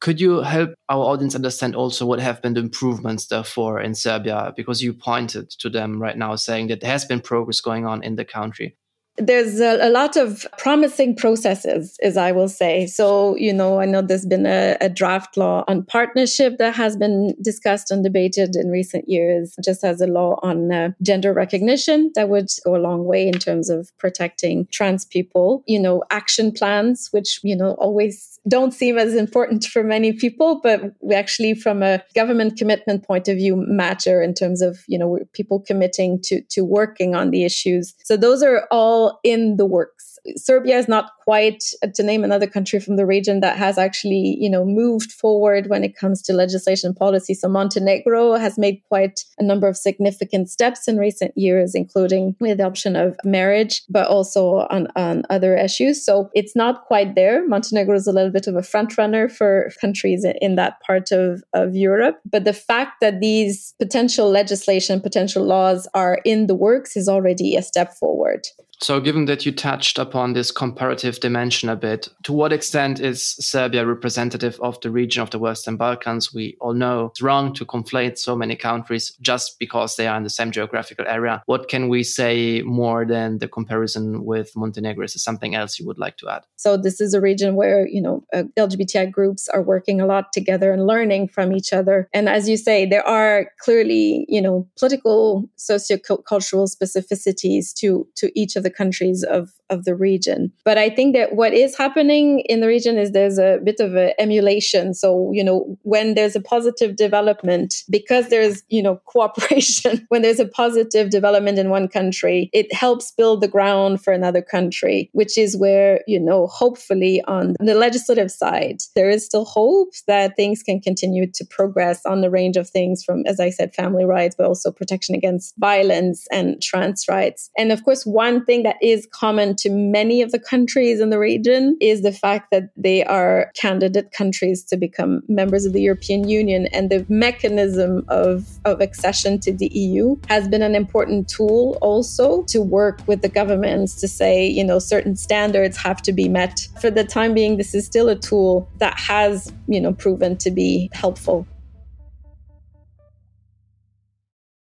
Could 0.00 0.20
you 0.20 0.42
help 0.42 0.74
our 0.88 1.02
audience 1.02 1.34
understand 1.34 1.74
also 1.74 2.04
what 2.04 2.20
have 2.20 2.42
been 2.42 2.54
the 2.54 2.60
improvements 2.60 3.26
therefore 3.26 3.80
in 3.80 3.94
Serbia? 3.94 4.52
Because 4.54 4.82
you 4.82 4.92
pointed 4.92 5.50
to 5.50 5.70
them 5.70 6.00
right 6.00 6.16
now, 6.16 6.36
saying 6.36 6.68
that 6.68 6.80
there 6.80 6.90
has 6.90 7.04
been 7.04 7.20
progress 7.20 7.60
going 7.60 7.86
on 7.86 8.02
in 8.02 8.16
the 8.16 8.24
country 8.24 8.76
there's 9.16 9.60
a, 9.60 9.78
a, 9.80 9.90
lot 9.90 10.16
of 10.16 10.44
promising 10.58 11.14
processes, 11.14 11.96
as 12.02 12.16
I 12.16 12.32
will 12.32 12.48
say. 12.48 12.86
So, 12.86 13.36
you 13.36 13.52
know, 13.52 13.80
I 13.80 13.86
know 13.86 14.02
there's 14.02 14.26
been 14.26 14.46
a, 14.46 14.76
a, 14.80 14.88
draft 14.88 15.36
law 15.36 15.64
on 15.68 15.84
partnership 15.84 16.58
that 16.58 16.74
has 16.74 16.96
been 16.96 17.34
discussed 17.40 17.90
and 17.90 18.02
debated 18.02 18.56
in 18.56 18.70
recent 18.70 19.08
years, 19.08 19.54
just 19.64 19.84
as 19.84 20.00
a 20.00 20.06
law 20.06 20.38
on 20.42 20.72
uh, 20.72 20.90
gender 21.02 21.32
recognition 21.32 22.10
that 22.16 22.28
would 22.28 22.48
go 22.64 22.74
a 22.74 22.78
long 22.78 23.04
way 23.04 23.28
in 23.28 23.34
terms 23.34 23.70
of 23.70 23.90
protecting 23.98 24.66
trans 24.72 25.04
people. 25.04 25.62
You 25.66 25.80
know, 25.80 26.02
action 26.10 26.50
plans, 26.50 27.08
which, 27.12 27.38
you 27.44 27.56
know, 27.56 27.72
always 27.74 28.34
don't 28.46 28.74
seem 28.74 28.98
as 28.98 29.14
important 29.14 29.64
for 29.64 29.82
many 29.82 30.12
people, 30.12 30.60
but 30.62 30.92
we 31.00 31.14
actually, 31.14 31.54
from 31.54 31.82
a 31.82 32.02
government 32.14 32.58
commitment 32.58 33.06
point 33.06 33.28
of 33.28 33.36
view, 33.36 33.56
matter 33.56 34.22
in 34.22 34.34
terms 34.34 34.60
of, 34.60 34.80
you 34.86 34.98
know, 34.98 35.18
people 35.32 35.60
committing 35.60 36.20
to, 36.22 36.42
to 36.50 36.62
working 36.62 37.14
on 37.14 37.30
the 37.30 37.44
issues. 37.44 37.94
So 38.04 38.16
those 38.16 38.42
are 38.42 38.66
all 38.70 39.03
in 39.22 39.56
the 39.56 39.66
works. 39.66 40.18
Serbia 40.36 40.78
is 40.78 40.88
not 40.88 41.10
quite 41.24 41.62
uh, 41.82 41.88
to 41.94 42.02
name 42.02 42.24
another 42.24 42.46
country 42.46 42.80
from 42.80 42.96
the 42.96 43.06
region 43.06 43.40
that 43.40 43.56
has 43.56 43.76
actually, 43.78 44.36
you 44.40 44.48
know, 44.48 44.64
moved 44.64 45.12
forward 45.12 45.68
when 45.68 45.84
it 45.84 45.96
comes 45.96 46.22
to 46.22 46.32
legislation 46.32 46.94
policy. 46.94 47.34
So 47.34 47.48
Montenegro 47.48 48.34
has 48.34 48.58
made 48.58 48.80
quite 48.88 49.20
a 49.38 49.42
number 49.42 49.68
of 49.68 49.76
significant 49.76 50.48
steps 50.48 50.88
in 50.88 50.96
recent 50.98 51.32
years, 51.36 51.74
including 51.74 52.36
the 52.40 52.50
adoption 52.50 52.96
of 52.96 53.16
marriage, 53.24 53.82
but 53.88 54.06
also 54.08 54.66
on, 54.70 54.88
on 54.96 55.24
other 55.30 55.56
issues. 55.56 56.04
So 56.04 56.30
it's 56.34 56.56
not 56.56 56.84
quite 56.84 57.14
there. 57.14 57.46
Montenegro 57.46 57.94
is 57.94 58.06
a 58.06 58.12
little 58.12 58.32
bit 58.32 58.46
of 58.46 58.56
a 58.56 58.62
front 58.62 58.96
runner 58.96 59.28
for 59.28 59.70
countries 59.80 60.26
in 60.40 60.54
that 60.56 60.80
part 60.86 61.12
of, 61.12 61.42
of 61.52 61.74
Europe. 61.76 62.20
But 62.24 62.44
the 62.44 62.52
fact 62.52 63.00
that 63.00 63.20
these 63.20 63.74
potential 63.78 64.30
legislation, 64.30 65.00
potential 65.00 65.44
laws 65.44 65.86
are 65.94 66.20
in 66.24 66.46
the 66.46 66.54
works 66.54 66.96
is 66.96 67.08
already 67.08 67.56
a 67.56 67.62
step 67.62 67.92
forward. 67.94 68.46
So, 68.84 69.00
given 69.00 69.24
that 69.24 69.46
you 69.46 69.52
touched 69.52 69.98
upon 69.98 70.34
this 70.34 70.50
comparative 70.50 71.18
dimension 71.18 71.70
a 71.70 71.74
bit, 71.74 72.10
to 72.24 72.34
what 72.34 72.52
extent 72.52 73.00
is 73.00 73.22
Serbia 73.40 73.86
representative 73.86 74.60
of 74.60 74.78
the 74.82 74.90
region 74.90 75.22
of 75.22 75.30
the 75.30 75.38
Western 75.38 75.78
Balkans? 75.78 76.34
We 76.34 76.58
all 76.60 76.74
know 76.74 77.06
it's 77.06 77.22
wrong 77.22 77.54
to 77.54 77.64
conflate 77.64 78.18
so 78.18 78.36
many 78.36 78.56
countries 78.56 79.16
just 79.22 79.58
because 79.58 79.96
they 79.96 80.06
are 80.06 80.18
in 80.18 80.22
the 80.22 80.28
same 80.28 80.50
geographical 80.50 81.06
area. 81.08 81.42
What 81.46 81.70
can 81.70 81.88
we 81.88 82.02
say 82.02 82.60
more 82.60 83.06
than 83.06 83.38
the 83.38 83.48
comparison 83.48 84.22
with 84.22 84.54
Montenegro? 84.54 85.06
Is 85.06 85.14
there 85.14 85.18
something 85.18 85.54
else 85.54 85.78
you 85.78 85.86
would 85.86 85.98
like 85.98 86.18
to 86.18 86.28
add? 86.28 86.42
So, 86.56 86.76
this 86.76 87.00
is 87.00 87.14
a 87.14 87.22
region 87.22 87.54
where, 87.54 87.88
you 87.88 88.02
know, 88.02 88.22
uh, 88.34 88.42
LGBTI 88.58 89.10
groups 89.10 89.48
are 89.48 89.62
working 89.62 90.02
a 90.02 90.04
lot 90.04 90.30
together 90.34 90.74
and 90.74 90.86
learning 90.86 91.28
from 91.28 91.54
each 91.54 91.72
other. 91.72 92.06
And 92.12 92.28
as 92.28 92.50
you 92.50 92.58
say, 92.58 92.84
there 92.84 93.08
are 93.08 93.46
clearly, 93.60 94.26
you 94.28 94.42
know, 94.42 94.68
political, 94.78 95.48
socio-cultural 95.56 96.66
specificities 96.66 97.72
to, 97.76 98.06
to 98.16 98.30
each 98.38 98.56
of 98.56 98.62
the 98.62 98.73
countries 98.74 99.22
of, 99.22 99.50
of 99.70 99.84
the 99.84 99.94
region. 99.94 100.52
But 100.64 100.78
I 100.78 100.90
think 100.90 101.14
that 101.14 101.34
what 101.34 101.52
is 101.52 101.76
happening 101.76 102.40
in 102.40 102.60
the 102.60 102.66
region 102.66 102.98
is 102.98 103.12
there's 103.12 103.38
a 103.38 103.58
bit 103.62 103.80
of 103.80 103.94
an 103.94 104.12
emulation. 104.18 104.94
So, 104.94 105.30
you 105.32 105.44
know, 105.44 105.78
when 105.82 106.14
there's 106.14 106.36
a 106.36 106.40
positive 106.40 106.96
development, 106.96 107.74
because 107.90 108.28
there's, 108.28 108.62
you 108.68 108.82
know, 108.82 109.00
cooperation, 109.06 110.06
when 110.08 110.22
there's 110.22 110.40
a 110.40 110.46
positive 110.48 111.10
development 111.10 111.58
in 111.58 111.70
one 111.70 111.88
country, 111.88 112.50
it 112.52 112.72
helps 112.72 113.12
build 113.12 113.40
the 113.40 113.48
ground 113.48 114.02
for 114.02 114.12
another 114.12 114.42
country, 114.42 115.10
which 115.12 115.36
is 115.38 115.56
where, 115.56 116.00
you 116.06 116.20
know, 116.20 116.46
hopefully 116.46 117.22
on 117.26 117.54
the 117.60 117.74
legislative 117.74 118.30
side, 118.30 118.78
there 118.94 119.08
is 119.08 119.24
still 119.24 119.44
hope 119.44 119.90
that 120.06 120.36
things 120.36 120.62
can 120.62 120.80
continue 120.80 121.30
to 121.32 121.44
progress 121.44 122.04
on 122.06 122.20
the 122.20 122.30
range 122.30 122.56
of 122.56 122.68
things 122.68 123.02
from, 123.04 123.24
as 123.26 123.40
I 123.40 123.50
said, 123.50 123.74
family 123.74 124.04
rights, 124.04 124.34
but 124.36 124.46
also 124.46 124.70
protection 124.70 125.14
against 125.14 125.54
violence 125.58 126.26
and 126.30 126.60
trans 126.62 127.06
rights. 127.08 127.50
And 127.58 127.72
of 127.72 127.84
course, 127.84 128.04
one 128.04 128.44
thing 128.44 128.53
that 128.62 128.76
is 128.80 129.06
common 129.12 129.56
to 129.56 129.70
many 129.70 130.22
of 130.22 130.32
the 130.32 130.38
countries 130.38 131.00
in 131.00 131.10
the 131.10 131.18
region 131.18 131.76
is 131.80 132.02
the 132.02 132.12
fact 132.12 132.50
that 132.50 132.70
they 132.76 133.04
are 133.04 133.50
candidate 133.54 134.12
countries 134.12 134.64
to 134.64 134.76
become 134.76 135.22
members 135.28 135.64
of 135.64 135.72
the 135.72 135.82
European 135.82 136.28
Union. 136.28 136.66
And 136.68 136.90
the 136.90 137.04
mechanism 137.08 138.04
of, 138.08 138.46
of 138.64 138.80
accession 138.80 139.38
to 139.40 139.52
the 139.52 139.66
EU 139.68 140.16
has 140.28 140.48
been 140.48 140.62
an 140.62 140.74
important 140.74 141.28
tool 141.28 141.78
also 141.82 142.42
to 142.44 142.62
work 142.62 143.00
with 143.06 143.22
the 143.22 143.28
governments 143.28 144.00
to 144.00 144.08
say, 144.08 144.46
you 144.46 144.64
know, 144.64 144.78
certain 144.78 145.16
standards 145.16 145.76
have 145.76 146.00
to 146.02 146.12
be 146.12 146.28
met. 146.28 146.68
For 146.80 146.90
the 146.90 147.04
time 147.04 147.34
being, 147.34 147.56
this 147.56 147.74
is 147.74 147.84
still 147.84 148.08
a 148.08 148.16
tool 148.16 148.68
that 148.78 148.98
has, 148.98 149.52
you 149.66 149.80
know, 149.80 149.92
proven 149.92 150.36
to 150.38 150.50
be 150.50 150.90
helpful. 150.92 151.46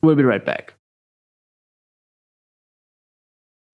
We'll 0.02 0.16
be 0.16 0.24
right 0.24 0.44
back. 0.44 0.74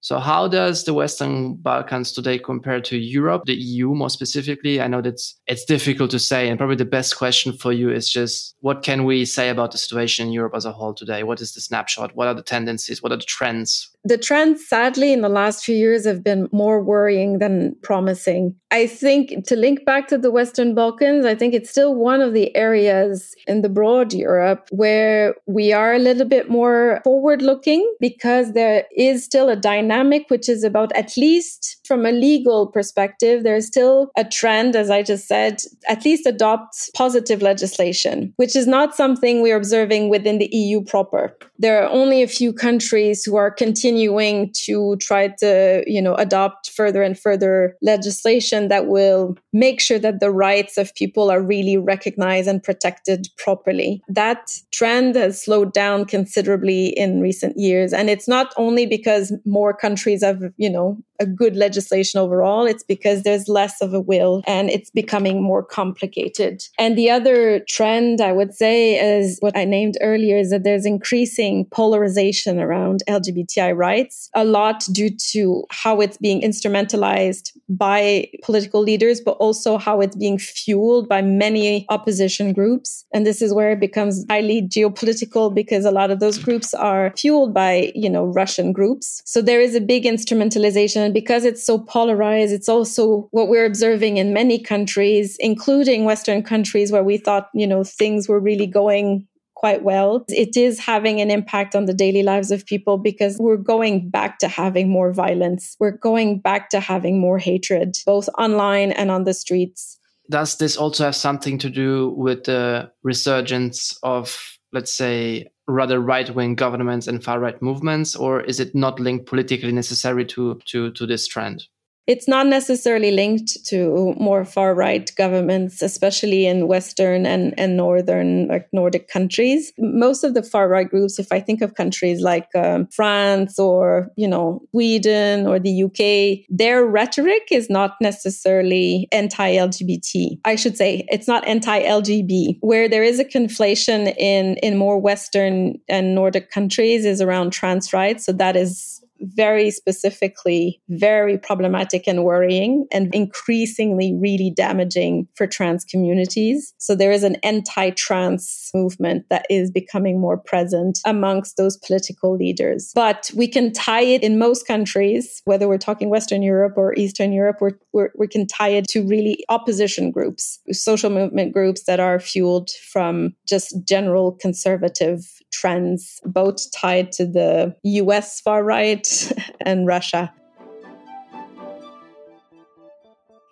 So, 0.06 0.20
how 0.20 0.46
does 0.46 0.84
the 0.84 0.94
Western 0.94 1.56
Balkans 1.56 2.12
today 2.12 2.38
compare 2.38 2.80
to 2.80 2.96
Europe, 2.96 3.42
the 3.44 3.56
EU 3.56 3.92
more 3.92 4.08
specifically? 4.08 4.80
I 4.80 4.86
know 4.86 5.02
that's 5.02 5.34
it's 5.48 5.64
difficult 5.64 6.12
to 6.12 6.20
say, 6.20 6.48
and 6.48 6.56
probably 6.56 6.76
the 6.76 6.84
best 6.84 7.16
question 7.16 7.52
for 7.52 7.72
you 7.72 7.90
is 7.90 8.08
just 8.08 8.54
what 8.60 8.84
can 8.84 9.04
we 9.04 9.25
say 9.25 9.48
about 9.48 9.72
the 9.72 9.78
situation 9.78 10.28
in 10.28 10.32
Europe 10.32 10.52
as 10.54 10.64
a 10.64 10.70
whole 10.70 10.94
today? 10.94 11.25
What 11.25 11.40
is 11.40 11.54
the 11.54 11.60
snapshot? 11.60 12.14
What 12.14 12.28
are 12.28 12.34
the 12.34 12.44
tendencies? 12.44 13.02
What 13.02 13.10
are 13.10 13.16
the 13.16 13.25
trends? 13.25 13.90
The 14.04 14.16
trends, 14.16 14.64
sadly, 14.64 15.12
in 15.12 15.22
the 15.22 15.28
last 15.28 15.64
few 15.64 15.75
years 15.75 16.06
have 16.06 16.22
been 16.22 16.48
more 16.52 16.80
worrying 16.80 17.40
than 17.40 17.75
promising. 17.82 18.54
I 18.70 18.86
think 18.86 19.44
to 19.46 19.56
link 19.56 19.84
back 19.84 20.06
to 20.08 20.18
the 20.18 20.30
Western 20.30 20.76
Balkans, 20.76 21.26
I 21.26 21.34
think 21.34 21.52
it's 21.52 21.70
still 21.70 21.96
one 21.96 22.20
of 22.20 22.32
the 22.32 22.54
areas 22.54 23.34
in 23.48 23.62
the 23.62 23.68
broad 23.68 24.12
Europe 24.12 24.68
where 24.70 25.34
we 25.46 25.72
are 25.72 25.94
a 25.94 25.98
little 25.98 26.28
bit 26.28 26.48
more 26.48 27.00
forward 27.02 27.42
looking 27.42 27.82
because 27.98 28.52
there 28.52 28.84
is 28.96 29.25
still 29.25 29.48
a 29.48 29.56
dynamic 29.56 29.96
which 30.29 30.49
is 30.49 30.65
about 30.65 30.93
at 30.97 31.17
least 31.17 31.81
from 31.87 32.05
a 32.05 32.12
legal 32.12 32.67
perspective, 32.67 33.43
there's 33.43 33.67
still 33.67 34.11
a 34.17 34.25
trend, 34.25 34.76
as 34.76 34.91
I 34.91 35.03
just 35.03 35.26
said, 35.26 35.62
at 35.88 36.05
least 36.05 36.26
adopt 36.26 36.91
positive 36.95 37.43
legislation, 37.43 38.33
which 38.37 38.57
is 38.57 38.67
not 38.67 38.97
something 38.97 39.43
we're 39.43 39.57
observing 39.57 40.09
within 40.09 40.38
the 40.38 40.49
EU 40.53 40.83
proper. 40.83 41.37
There 41.59 41.83
are 41.83 41.88
only 41.88 42.23
a 42.23 42.29
few 42.29 42.53
countries 42.53 43.25
who 43.25 43.37
are 43.37 43.50
continuing 43.50 43.76
continuing 43.76 44.53
to 44.53 44.97
try 44.97 45.29
to, 45.29 45.83
you 45.87 46.03
know, 46.03 46.15
adopt 46.15 46.71
further 46.71 47.03
and 47.03 47.19
further 47.19 47.76
legislation 47.83 48.69
that 48.69 48.87
will 48.87 49.37
make 49.53 49.81
sure 49.81 49.99
that 49.99 50.21
the 50.21 50.31
rights 50.31 50.76
of 50.76 50.95
people 50.95 51.31
are 51.31 51.43
really 51.43 51.76
recognized 51.76 52.49
and 52.49 52.62
protected 52.62 53.29
properly. 53.38 54.03
That 54.09 54.50
trend 54.73 55.15
has 55.15 55.43
slowed 55.43 55.73
down 55.73 56.05
considerably 56.05 56.88
in 56.88 57.21
recent 57.21 57.57
years. 57.57 57.93
And 57.93 58.11
it's 58.11 58.29
not 58.29 58.53
only 58.57 58.87
because 58.87 59.33
more 59.45 59.73
countries 59.87 60.23
have, 60.25 60.43
you 60.57 60.71
know, 60.71 60.99
a 61.21 61.26
good 61.26 61.57
legislation 61.57 62.21
overall, 62.21 62.66
it's 62.66 62.83
because 62.83 63.23
there's 63.23 63.49
less 63.49 63.81
of 63.81 63.95
a 63.95 64.00
will 64.00 64.43
and 64.47 64.71
it's 64.71 64.90
becoming 64.90 65.43
more 65.43 65.62
complicated. 65.62 66.62
And 66.78 66.97
the 66.97 67.11
other 67.11 67.61
trend 67.69 68.21
I 68.21 68.33
would 68.33 68.55
say 68.55 68.99
is 68.99 69.38
what 69.40 69.57
I 69.57 69.64
named 69.64 69.97
earlier 70.00 70.37
is 70.37 70.50
that 70.50 70.64
there's 70.64 70.87
increasing 70.87 71.66
polarization 71.71 72.59
around 72.61 73.02
LGBTI 73.09 73.76
rights 73.76 74.28
a 74.35 74.45
lot 74.45 74.85
due 74.93 75.11
to 75.33 75.64
how 75.71 76.00
it's 76.00 76.19
being 76.19 76.40
instrumentalized 76.43 77.52
by 77.69 78.28
political 78.43 78.81
leaders, 78.81 79.21
but 79.21 79.37
also 79.38 79.78
how 79.78 80.00
it's 80.00 80.16
being 80.16 80.38
fueled 80.38 81.09
by 81.09 81.23
many 81.23 81.87
opposition 81.88 82.52
groups. 82.52 83.05
And 83.14 83.26
this 83.26 83.40
is 83.40 83.55
where 83.55 83.73
it 83.73 83.81
becomes 83.81 84.25
highly 84.28 84.62
geopolitical 84.62 85.55
because 85.55 85.85
a 85.85 85.90
lot 85.90 86.11
of 86.11 86.21
those 86.21 86.38
groups 86.38 86.75
are 86.75 87.12
fueled 87.16 87.55
by, 87.55 87.93
you 87.95 88.11
know, 88.11 88.26
Russian 88.26 88.73
groups. 88.73 89.23
So 89.25 89.40
there 89.40 89.61
is 89.61 89.75
a 89.76 89.80
big 89.80 90.04
instrumentalization. 90.04 91.04
And 91.04 91.14
because 91.14 91.45
it's 91.45 91.64
so 91.64 91.78
polarized, 91.78 92.52
it's 92.52 92.68
also 92.68 93.28
what 93.30 93.49
we're 93.49 93.64
observing 93.64 94.16
in 94.16 94.33
many 94.33 94.59
countries, 94.59 95.37
including 95.38 96.04
Western 96.04 96.42
countries 96.42 96.90
where 96.90 97.04
we 97.04 97.18
thought, 97.18 97.49
you 97.54 97.66
know, 97.66 97.85
things 97.85 98.28
were 98.28 98.40
really 98.40 98.66
going 98.66 99.28
quite 99.54 99.83
well. 99.83 100.25
It 100.28 100.56
is 100.56 100.78
having 100.78 101.21
an 101.21 101.30
impact 101.30 101.75
on 101.75 101.86
the 101.86 101.95
daily 101.95 102.23
lives 102.23 102.50
of 102.50 102.67
people 102.67 102.99
because 102.99 103.39
we're 103.39 103.56
going 103.56 104.10
back 104.10 104.39
to 104.41 104.49
having 104.49 104.89
more 104.89 105.12
violence. 105.12 105.76
We're 105.80 105.97
going 105.97 106.41
back 106.41 106.69
to 106.71 106.80
having 106.80 107.19
more 107.19 107.39
hatred, 107.39 107.97
both 108.04 108.28
online 108.39 108.93
and 108.93 109.10
on 109.10 109.25
the 109.25 109.34
streets. 109.34 109.99
Does 110.28 110.56
this 110.58 110.76
also 110.76 111.04
have 111.04 111.17
something 111.17 111.58
to 111.58 111.71
do 111.71 112.10
with 112.17 112.45
the 112.45 112.91
resurgence 113.02 113.99
of, 114.02 114.36
let's 114.73 114.93
say, 114.93 115.47
rather 115.69 116.00
right 116.00 116.33
wing 116.35 116.55
governments 116.55 117.07
and 117.07 117.23
far 117.23 117.41
right 117.41 117.61
movements, 117.61 118.15
or 118.17 118.41
is 118.41 118.61
it 118.61 118.75
not 118.75 119.00
linked 119.00 119.26
politically 119.26 119.73
necessary 119.73 120.25
to, 120.26 120.61
to, 120.67 120.91
to 120.93 121.07
this 121.07 121.26
trend? 121.26 121.65
It's 122.06 122.28
not 122.28 122.47
necessarily 122.47 123.10
linked 123.10 123.64
to 123.66 124.14
more 124.19 124.45
far 124.45 124.75
right 124.75 125.10
governments, 125.16 125.82
especially 125.82 126.47
in 126.47 126.69
Western 126.69 127.26
and, 127.26 127.52
and 127.58 127.76
Northern, 127.76 128.47
like 128.47 128.69
Nordic 128.73 129.08
countries. 129.08 129.73
Most 129.78 130.23
of 130.23 130.34
the 130.34 130.42
far 130.42 130.69
right 130.69 130.88
groups, 130.88 131.19
if 131.19 131.32
I 131.32 131.40
think 131.40 131.62
of 131.62 131.75
countries 131.75 132.21
like 132.21 132.49
um, 132.54 132.86
France 132.88 133.58
or, 133.58 134.10
you 134.16 134.28
know, 134.28 134.62
Sweden 134.71 135.47
or 135.47 135.58
the 135.58 135.82
UK, 135.82 136.47
their 136.49 136.86
rhetoric 136.86 137.49
is 137.50 137.69
not 137.69 137.97
necessarily 138.00 139.08
anti 139.10 139.54
LGBT. 139.56 140.38
I 140.45 140.54
should 140.54 140.76
say 140.76 141.06
it's 141.08 141.26
not 141.26 141.47
anti 141.47 141.82
LGB. 141.82 142.58
Where 142.60 142.88
there 142.88 143.02
is 143.02 143.19
a 143.19 143.25
conflation 143.25 144.14
in, 144.16 144.56
in 144.62 144.76
more 144.76 144.99
Western 144.99 145.80
and 145.88 146.14
Nordic 146.14 146.50
countries 146.50 147.04
is 147.04 147.21
around 147.21 147.50
trans 147.50 147.92
rights. 147.92 148.25
So 148.25 148.32
that 148.32 148.54
is 148.54 149.02
very 149.21 149.71
specifically 149.71 150.81
very 150.89 151.39
problematic 151.39 152.07
and 152.07 152.25
worrying 152.25 152.87
and 152.93 153.15
increasingly 153.15 154.15
really 154.15 154.50
damaging 154.50 155.29
for 155.35 155.47
trans 155.47 155.85
communities. 155.85 156.75
So 156.79 156.95
there 156.95 157.13
is 157.13 157.23
an 157.23 157.37
anti 157.43 157.91
trans 157.91 158.71
movement 158.75 159.26
that 159.31 159.47
is 159.50 159.71
becoming 159.71 160.21
more 160.21 160.37
present 160.37 160.99
amongst 161.05 161.57
those 161.57 161.76
political 161.76 162.37
leaders. 162.37 162.93
But 162.95 163.31
we 163.35 163.49
can 163.49 163.73
tie 163.73 164.02
it 164.02 164.23
in 164.23 164.39
most 164.39 164.67
countries, 164.67 165.43
whether 165.45 165.69
we're 165.69 165.79
talking 165.79 166.11
Western 166.11 166.43
Europe 166.43 166.75
or 166.76 166.95
Eastern 166.95 167.33
Europe, 167.33 167.59
we're, 167.61 167.79
we're, 167.93 168.11
we 168.17 168.29
can 168.29 168.47
tie 168.47 168.69
it 168.69 168.87
to 168.89 169.07
really 169.07 169.45
opposition 169.49 170.11
groups, 170.11 170.59
social 170.73 171.11
movement 171.11 171.52
groups 171.52 171.85
that 171.85 172.00
are 172.00 172.21
fueled 172.21 172.71
from 172.93 173.35
just 173.49 173.75
general 173.85 174.33
conservative 174.33 175.21
trends, 175.52 176.21
both 176.25 176.71
tied 176.73 177.13
to 177.13 177.26
the 177.26 177.75
US 177.83 178.41
far 178.41 178.63
right 178.63 179.05
and 179.60 179.86
Russia. 179.86 180.32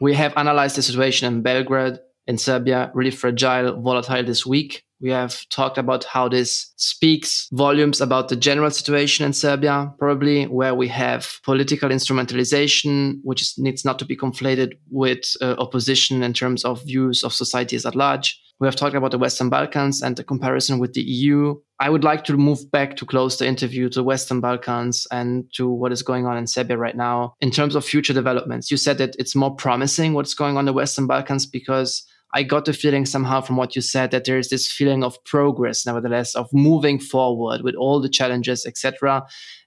We 0.00 0.14
have 0.14 0.36
analyzed 0.36 0.76
the 0.76 0.82
situation 0.82 1.32
in 1.32 1.42
Belgrade, 1.42 1.98
in 2.26 2.38
Serbia, 2.38 2.90
really 2.94 3.10
fragile, 3.10 3.80
volatile 3.80 4.24
this 4.24 4.44
week. 4.44 4.84
We 5.00 5.10
have 5.10 5.46
talked 5.50 5.76
about 5.76 6.04
how 6.04 6.28
this 6.28 6.72
speaks 6.76 7.48
volumes 7.52 8.00
about 8.00 8.28
the 8.28 8.36
general 8.36 8.70
situation 8.70 9.26
in 9.26 9.32
Serbia, 9.32 9.92
probably 9.98 10.44
where 10.44 10.74
we 10.74 10.88
have 10.88 11.40
political 11.44 11.90
instrumentalization, 11.90 13.18
which 13.22 13.52
needs 13.58 13.84
not 13.84 13.98
to 13.98 14.04
be 14.04 14.16
conflated 14.16 14.78
with 14.90 15.36
uh, 15.42 15.56
opposition 15.58 16.22
in 16.22 16.32
terms 16.32 16.64
of 16.64 16.84
views 16.84 17.22
of 17.22 17.32
societies 17.32 17.84
at 17.84 17.94
large. 17.94 18.40
We 18.60 18.66
have 18.66 18.76
talked 18.76 18.94
about 18.94 19.10
the 19.10 19.18
Western 19.18 19.50
Balkans 19.50 20.00
and 20.00 20.16
the 20.16 20.24
comparison 20.24 20.78
with 20.78 20.92
the 20.92 21.02
EU. 21.02 21.56
I 21.80 21.90
would 21.90 22.04
like 22.04 22.24
to 22.24 22.36
move 22.36 22.70
back 22.70 22.96
to 22.96 23.06
close 23.06 23.36
the 23.36 23.46
interview 23.46 23.88
to 23.90 24.02
Western 24.02 24.40
Balkans 24.40 25.06
and 25.10 25.44
to 25.54 25.68
what 25.68 25.92
is 25.92 26.02
going 26.02 26.26
on 26.26 26.36
in 26.36 26.46
Serbia 26.46 26.78
right 26.78 26.96
now 26.96 27.34
in 27.40 27.50
terms 27.50 27.74
of 27.74 27.84
future 27.84 28.12
developments. 28.12 28.70
You 28.70 28.76
said 28.76 28.98
that 28.98 29.16
it's 29.18 29.34
more 29.34 29.54
promising 29.54 30.14
what's 30.14 30.34
going 30.34 30.56
on 30.56 30.60
in 30.60 30.66
the 30.66 30.72
Western 30.72 31.06
Balkans 31.06 31.46
because 31.46 32.04
I 32.34 32.42
got 32.42 32.64
the 32.64 32.72
feeling 32.72 33.06
somehow 33.06 33.40
from 33.40 33.56
what 33.56 33.76
you 33.76 33.82
said 33.82 34.10
that 34.10 34.24
there 34.24 34.38
is 34.38 34.50
this 34.50 34.70
feeling 34.70 35.04
of 35.04 35.22
progress, 35.24 35.86
nevertheless, 35.86 36.34
of 36.34 36.48
moving 36.52 36.98
forward 36.98 37.62
with 37.62 37.74
all 37.76 38.00
the 38.00 38.08
challenges, 38.08 38.66
etc 38.66 39.24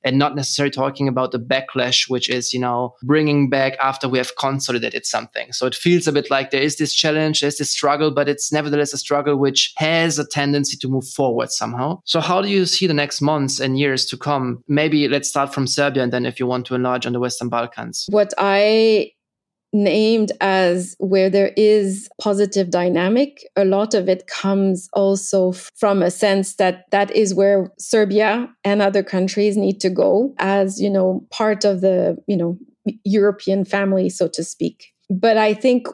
and 0.08 0.17
not 0.17 0.36
necessarily 0.36 0.71
talking 0.71 1.08
about 1.08 1.32
the 1.32 1.39
backlash, 1.39 2.10
which 2.10 2.30
is, 2.30 2.53
you 2.53 2.60
know, 2.60 2.95
bringing 3.03 3.49
back 3.49 3.75
after 3.82 4.08
we 4.08 4.17
have 4.17 4.36
consolidated 4.38 5.06
something. 5.06 5.51
So 5.51 5.65
it 5.65 5.75
feels 5.75 6.08
a 6.08 6.13
bit 6.13 6.32
like 6.32 6.51
there 6.51 6.62
is 6.62 6.77
this 6.77 6.93
challenge, 6.93 7.41
there's 7.41 7.58
this 7.58 7.71
struggle, 7.71 8.12
but 8.12 8.30
it's 8.30 8.51
nevertheless 8.51 8.93
a 8.93 8.97
struggle 8.97 9.36
which 9.36 9.73
has 9.77 10.17
a 10.17 10.25
tendency 10.25 10.77
to 10.77 10.88
move 10.88 11.08
forward 11.08 11.51
somehow. 11.51 11.99
So 12.06 12.21
how 12.21 12.41
do 12.41 12.47
you 12.47 12.65
see 12.65 12.88
the 12.88 12.93
next 12.93 13.21
months 13.21 13.60
and 13.60 13.77
years 13.77 14.06
to 14.08 14.17
come? 14.17 14.63
Maybe 14.69 15.10
let's 15.10 15.27
start 15.27 15.53
from 15.53 15.67
Serbia 15.67 16.03
and 16.03 16.13
then 16.13 16.25
if 16.25 16.39
you 16.39 16.47
want 16.47 16.65
to 16.67 16.75
enlarge 16.75 17.06
on 17.06 17.12
the 17.12 17.19
Western 17.19 17.49
Balkans. 17.49 18.06
What 18.10 18.34
I 18.38 19.12
named 19.73 20.32
as 20.39 20.95
where 20.99 21.30
there 21.30 21.51
is 21.58 22.10
positive 22.21 22.69
dynamic 22.69 23.43
a 23.56 23.65
lot 23.65 23.93
of 23.93 24.08
it 24.08 24.25
comes 24.27 24.88
also 24.93 25.51
from 25.51 26.01
a 26.01 26.10
sense 26.10 26.56
that 26.56 26.86
that 26.91 27.12
is 27.12 27.34
where 27.34 27.71
serbia 27.77 28.49
and 28.63 28.82
other 28.82 29.03
countries 29.03 29.58
need 29.58 29.80
to 29.80 29.89
go 29.89 30.34
as 30.39 30.80
you 30.82 30.89
know 30.89 31.25
part 31.32 31.65
of 31.65 31.82
the 31.82 32.17
you 32.27 32.38
know 32.38 32.58
european 33.03 33.65
family 33.65 34.10
so 34.10 34.27
to 34.27 34.43
speak. 34.43 34.93
But 35.10 35.38
i 35.38 35.53
think 35.53 35.88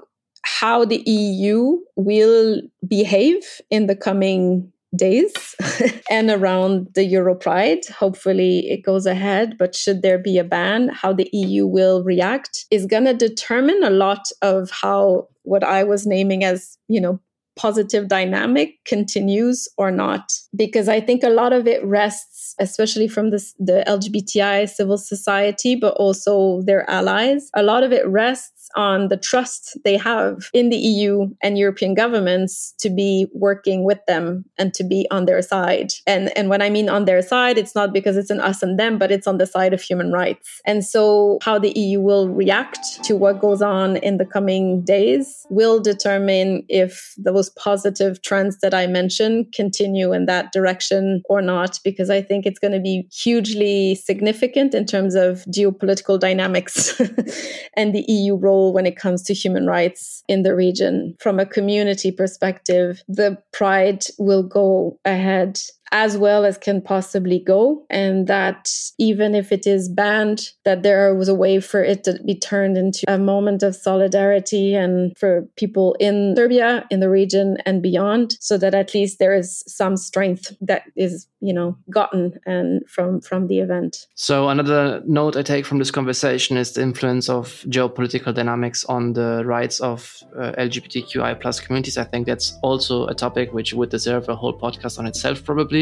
how 0.44 0.86
the 0.86 1.02
eu 1.06 1.80
will 1.96 2.62
behave 2.88 3.62
in 3.70 3.88
the 3.88 3.96
coming 3.96 4.72
days 4.96 5.34
and 6.10 6.30
around 6.30 6.88
the 6.96 7.04
Euro 7.06 7.36
Pride. 7.36 7.86
Hopefully 7.88 8.70
it 8.70 8.84
goes 8.84 9.06
ahead, 9.06 9.58
but 9.58 9.76
should 9.76 10.02
there 10.02 10.20
be 10.20 10.38
a 10.38 10.44
ban, 10.44 10.90
how 10.90 11.14
the 11.14 11.30
EU 11.34 11.66
will 11.66 12.04
react 12.04 12.66
is 12.72 12.86
going 12.86 13.06
to 13.06 13.14
determine 13.14 13.82
a 13.84 13.90
lot 13.90 14.28
of 14.42 14.70
how 14.72 15.28
what 15.44 15.64
I 15.64 15.84
was 15.84 16.06
naming 16.06 16.44
as, 16.44 16.78
you 16.88 17.02
know, 17.02 17.20
positive 17.56 18.08
dynamic 18.08 18.84
continues 18.84 19.68
or 19.78 19.92
not 19.92 20.32
because 20.56 20.90
i 20.90 21.00
think 21.00 21.24
a 21.24 21.30
lot 21.30 21.54
of 21.54 21.68
it 21.68 21.84
rests 21.86 22.56
especially 22.60 23.08
from 23.08 23.30
the, 23.30 23.38
the 23.60 23.84
lgbti 23.88 24.68
civil 24.68 24.98
society 24.98 25.76
but 25.76 25.94
also 25.94 26.62
their 26.64 26.90
allies 26.90 27.52
a 27.56 27.62
lot 27.62 27.84
of 27.84 27.92
it 27.92 28.08
rests 28.08 28.63
on 28.76 29.10
the 29.10 29.18
trust 29.18 29.78
they 29.84 29.98
have 29.98 30.50
in 30.54 30.70
the 30.70 30.78
EU 30.78 31.28
and 31.42 31.58
European 31.58 31.94
governments 31.94 32.74
to 32.80 32.90
be 32.90 33.28
working 33.34 33.84
with 33.84 34.00
them 34.08 34.46
and 34.58 34.74
to 34.74 34.84
be 34.84 35.08
on 35.12 35.26
their 35.26 35.42
side. 35.42 35.92
And, 36.08 36.36
and 36.38 36.50
when 36.50 36.62
I 36.62 36.70
mean 36.70 36.90
on 36.90 37.06
their 37.06 37.22
side, 37.22 37.58
it's 37.58 37.76
not 37.76 37.94
because 37.94 38.18
it's 38.18 38.30
an 38.30 38.40
us 38.40 38.64
and 38.64 38.80
them, 38.80 38.98
but 38.98 39.12
it's 39.12 39.28
on 39.28 39.38
the 39.38 39.46
side 39.46 39.74
of 39.74 39.82
human 39.82 40.12
rights. 40.12 40.62
And 40.66 40.84
so, 40.84 41.40
how 41.42 41.60
the 41.60 41.78
EU 41.78 42.00
will 42.00 42.30
react 42.30 43.04
to 43.06 43.16
what 43.16 43.40
goes 43.40 43.62
on 43.62 43.98
in 43.98 44.18
the 44.18 44.26
coming 44.26 44.84
days 44.84 45.46
will 45.50 45.80
determine 45.80 46.64
if 46.70 47.14
those 47.18 47.50
positive 47.52 48.22
trends 48.22 48.60
that 48.60 48.74
I 48.74 48.88
mentioned 48.88 49.54
continue 49.54 50.14
in 50.14 50.26
that 50.26 50.52
direction 50.52 51.22
or 51.30 51.42
not, 51.42 51.80
because 51.84 52.10
I 52.10 52.22
think 52.22 52.46
it's 52.46 52.60
going 52.60 52.74
to 52.74 52.80
be 52.80 53.08
hugely 53.12 53.96
significant 53.96 54.74
in 54.74 54.86
terms 54.86 55.16
of 55.16 55.44
geopolitical 55.46 56.20
dynamics 56.20 57.00
and 57.78 57.94
the 57.94 58.06
EU 58.08 58.36
role 58.36 58.63
role 58.64 58.74
when 58.74 58.86
it 58.86 58.96
comes 58.96 59.24
to 59.24 59.34
human 59.34 59.68
rights 59.68 60.24
in 60.28 60.44
the 60.44 60.56
region. 60.56 61.16
From 61.20 61.40
a 61.40 61.46
community 61.46 62.12
perspective, 62.12 63.04
the 63.08 63.38
pride 63.52 64.06
will 64.18 64.44
go 64.44 65.00
ahead 65.06 65.60
as 65.92 66.18
well 66.18 66.44
as 66.44 66.58
can 66.58 66.82
possibly 66.82 67.40
go 67.40 67.86
and 67.90 68.28
that 68.28 68.70
even 68.98 69.36
if 69.36 69.52
it 69.52 69.68
is 69.68 69.90
banned 69.90 70.50
that 70.66 70.84
there 70.84 71.14
was 71.14 71.30
a 71.30 71.36
way 71.36 71.60
for 71.60 71.84
it 71.84 72.04
to 72.04 72.20
be 72.26 72.36
turned 72.36 72.78
into 72.78 73.04
a 73.08 73.18
moment 73.18 73.62
of 73.62 73.76
solidarity 73.76 74.74
and 74.74 75.16
for 75.18 75.48
people 75.56 75.96
in 76.00 76.34
Serbia 76.36 76.86
in 76.90 77.00
the 77.00 77.10
region 77.10 77.58
and 77.66 77.82
beyond 77.82 78.36
so 78.40 78.58
that 78.58 78.74
at 78.74 78.94
least 78.94 79.20
there 79.20 79.36
is 79.36 79.64
some 79.68 79.96
strength 79.98 80.56
that 80.62 80.84
is 80.96 81.28
you 81.42 81.54
know 81.54 81.78
gotten 81.90 82.40
and 82.46 82.82
from 82.90 83.22
from 83.22 83.48
the 83.48 83.60
event. 83.60 84.08
So 84.16 84.50
another 84.50 85.02
note 85.06 85.36
i 85.36 85.44
take 85.44 85.66
from 85.66 85.80
this 85.80 85.92
conversation 85.92 86.58
is 86.58 86.72
the 86.74 86.82
influence 86.82 87.30
of 87.30 87.48
geopolitical 87.68 88.34
dynamics 88.34 88.86
on 88.86 89.14
the 89.14 89.44
rights 89.46 89.80
of 89.80 90.18
uh, 90.38 90.54
lgbtqi 90.58 91.40
plus 91.42 91.60
communities. 91.60 91.98
I 91.98 92.06
think 92.06 92.26
that's 92.28 92.58
also 92.64 93.08
a 93.08 93.14
topic 93.14 93.54
which 93.54 93.74
would 93.74 93.90
deserve 93.90 94.30
a 94.30 94.36
whole 94.36 94.58
podcast 94.58 94.98
on 94.98 95.06
itself 95.06 95.44
probably 95.44 95.73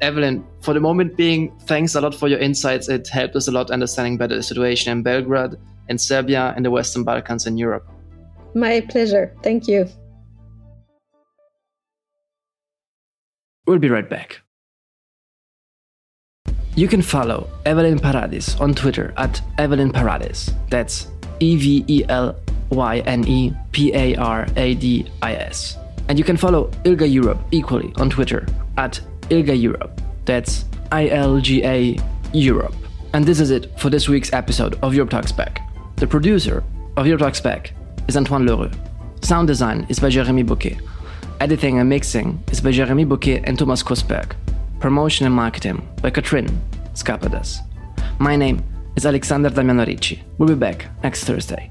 Evelyne, 0.00 0.44
for 0.60 0.74
the 0.74 0.80
moment 0.80 1.16
being, 1.16 1.56
thanks 1.66 1.94
a 1.94 2.00
lot 2.00 2.14
for 2.14 2.28
your 2.28 2.38
insights. 2.38 2.88
It 2.88 3.08
helped 3.08 3.36
us 3.36 3.48
a 3.48 3.52
lot 3.52 3.70
understanding 3.70 4.16
better 4.16 4.36
the 4.36 4.42
situation 4.42 4.92
in 4.92 5.02
Belgrade, 5.02 5.54
in 5.88 5.98
Serbia, 5.98 6.54
in 6.56 6.62
the 6.62 6.70
Western 6.70 7.04
Balkans, 7.04 7.46
and 7.46 7.58
Europe. 7.58 7.86
My 8.54 8.80
pleasure. 8.80 9.32
Thank 9.42 9.68
you. 9.68 9.88
We'll 13.66 13.78
be 13.78 13.90
right 13.90 14.08
back. 14.08 14.40
You 16.74 16.88
can 16.88 17.02
follow 17.02 17.48
Evelyne 17.66 17.98
Paradis 17.98 18.58
on 18.60 18.72
Twitter 18.72 19.12
at 19.16 19.42
Evelyne 19.58 19.92
Paradis. 19.92 20.50
That's 20.70 21.08
E 21.40 21.56
V 21.56 21.84
E 21.88 22.04
L 22.08 22.36
Y 22.70 22.98
N 23.00 23.26
E 23.26 23.52
P 23.72 23.92
A 23.94 24.14
R 24.16 24.46
A 24.56 24.74
D 24.74 25.10
I 25.20 25.34
S. 25.34 25.76
And 26.08 26.18
you 26.18 26.24
can 26.24 26.36
follow 26.36 26.70
ILGA 26.84 27.12
Europe 27.12 27.38
equally 27.50 27.92
on 27.96 28.08
Twitter 28.08 28.46
at 28.76 29.00
ILGA 29.30 29.60
Europe. 29.60 30.00
That's 30.24 30.64
ILGA 30.90 32.02
Europe. 32.32 32.74
And 33.12 33.24
this 33.24 33.40
is 33.40 33.50
it 33.50 33.78
for 33.78 33.90
this 33.90 34.08
week's 34.08 34.32
episode 34.32 34.78
of 34.82 34.94
Europe 34.94 35.10
Talks 35.10 35.32
Back. 35.32 35.60
The 35.96 36.06
producer 36.06 36.64
of 36.96 37.06
Europe 37.06 37.22
Talks 37.22 37.40
Back 37.40 37.72
is 38.06 38.16
Antoine 38.16 38.46
Leroux. 38.46 38.70
Sound 39.22 39.48
design 39.48 39.86
is 39.88 39.98
by 39.98 40.08
Jeremy 40.08 40.42
Bouquet. 40.42 40.78
Editing 41.40 41.78
and 41.78 41.88
mixing 41.88 42.42
is 42.50 42.60
by 42.60 42.70
Jeremy 42.70 43.04
Bouquet 43.04 43.42
and 43.44 43.58
Thomas 43.58 43.82
Kosberg. 43.82 44.34
Promotion 44.80 45.26
and 45.26 45.34
marketing 45.34 45.86
by 46.00 46.10
Katrin 46.10 46.48
Skapadas. 46.94 47.58
My 48.18 48.34
name 48.34 48.62
is 48.96 49.04
Alexander 49.06 49.50
Damiano 49.50 49.84
Ricci. 49.84 50.22
We'll 50.38 50.48
be 50.48 50.54
back 50.54 50.86
next 51.02 51.24
Thursday. 51.24 51.70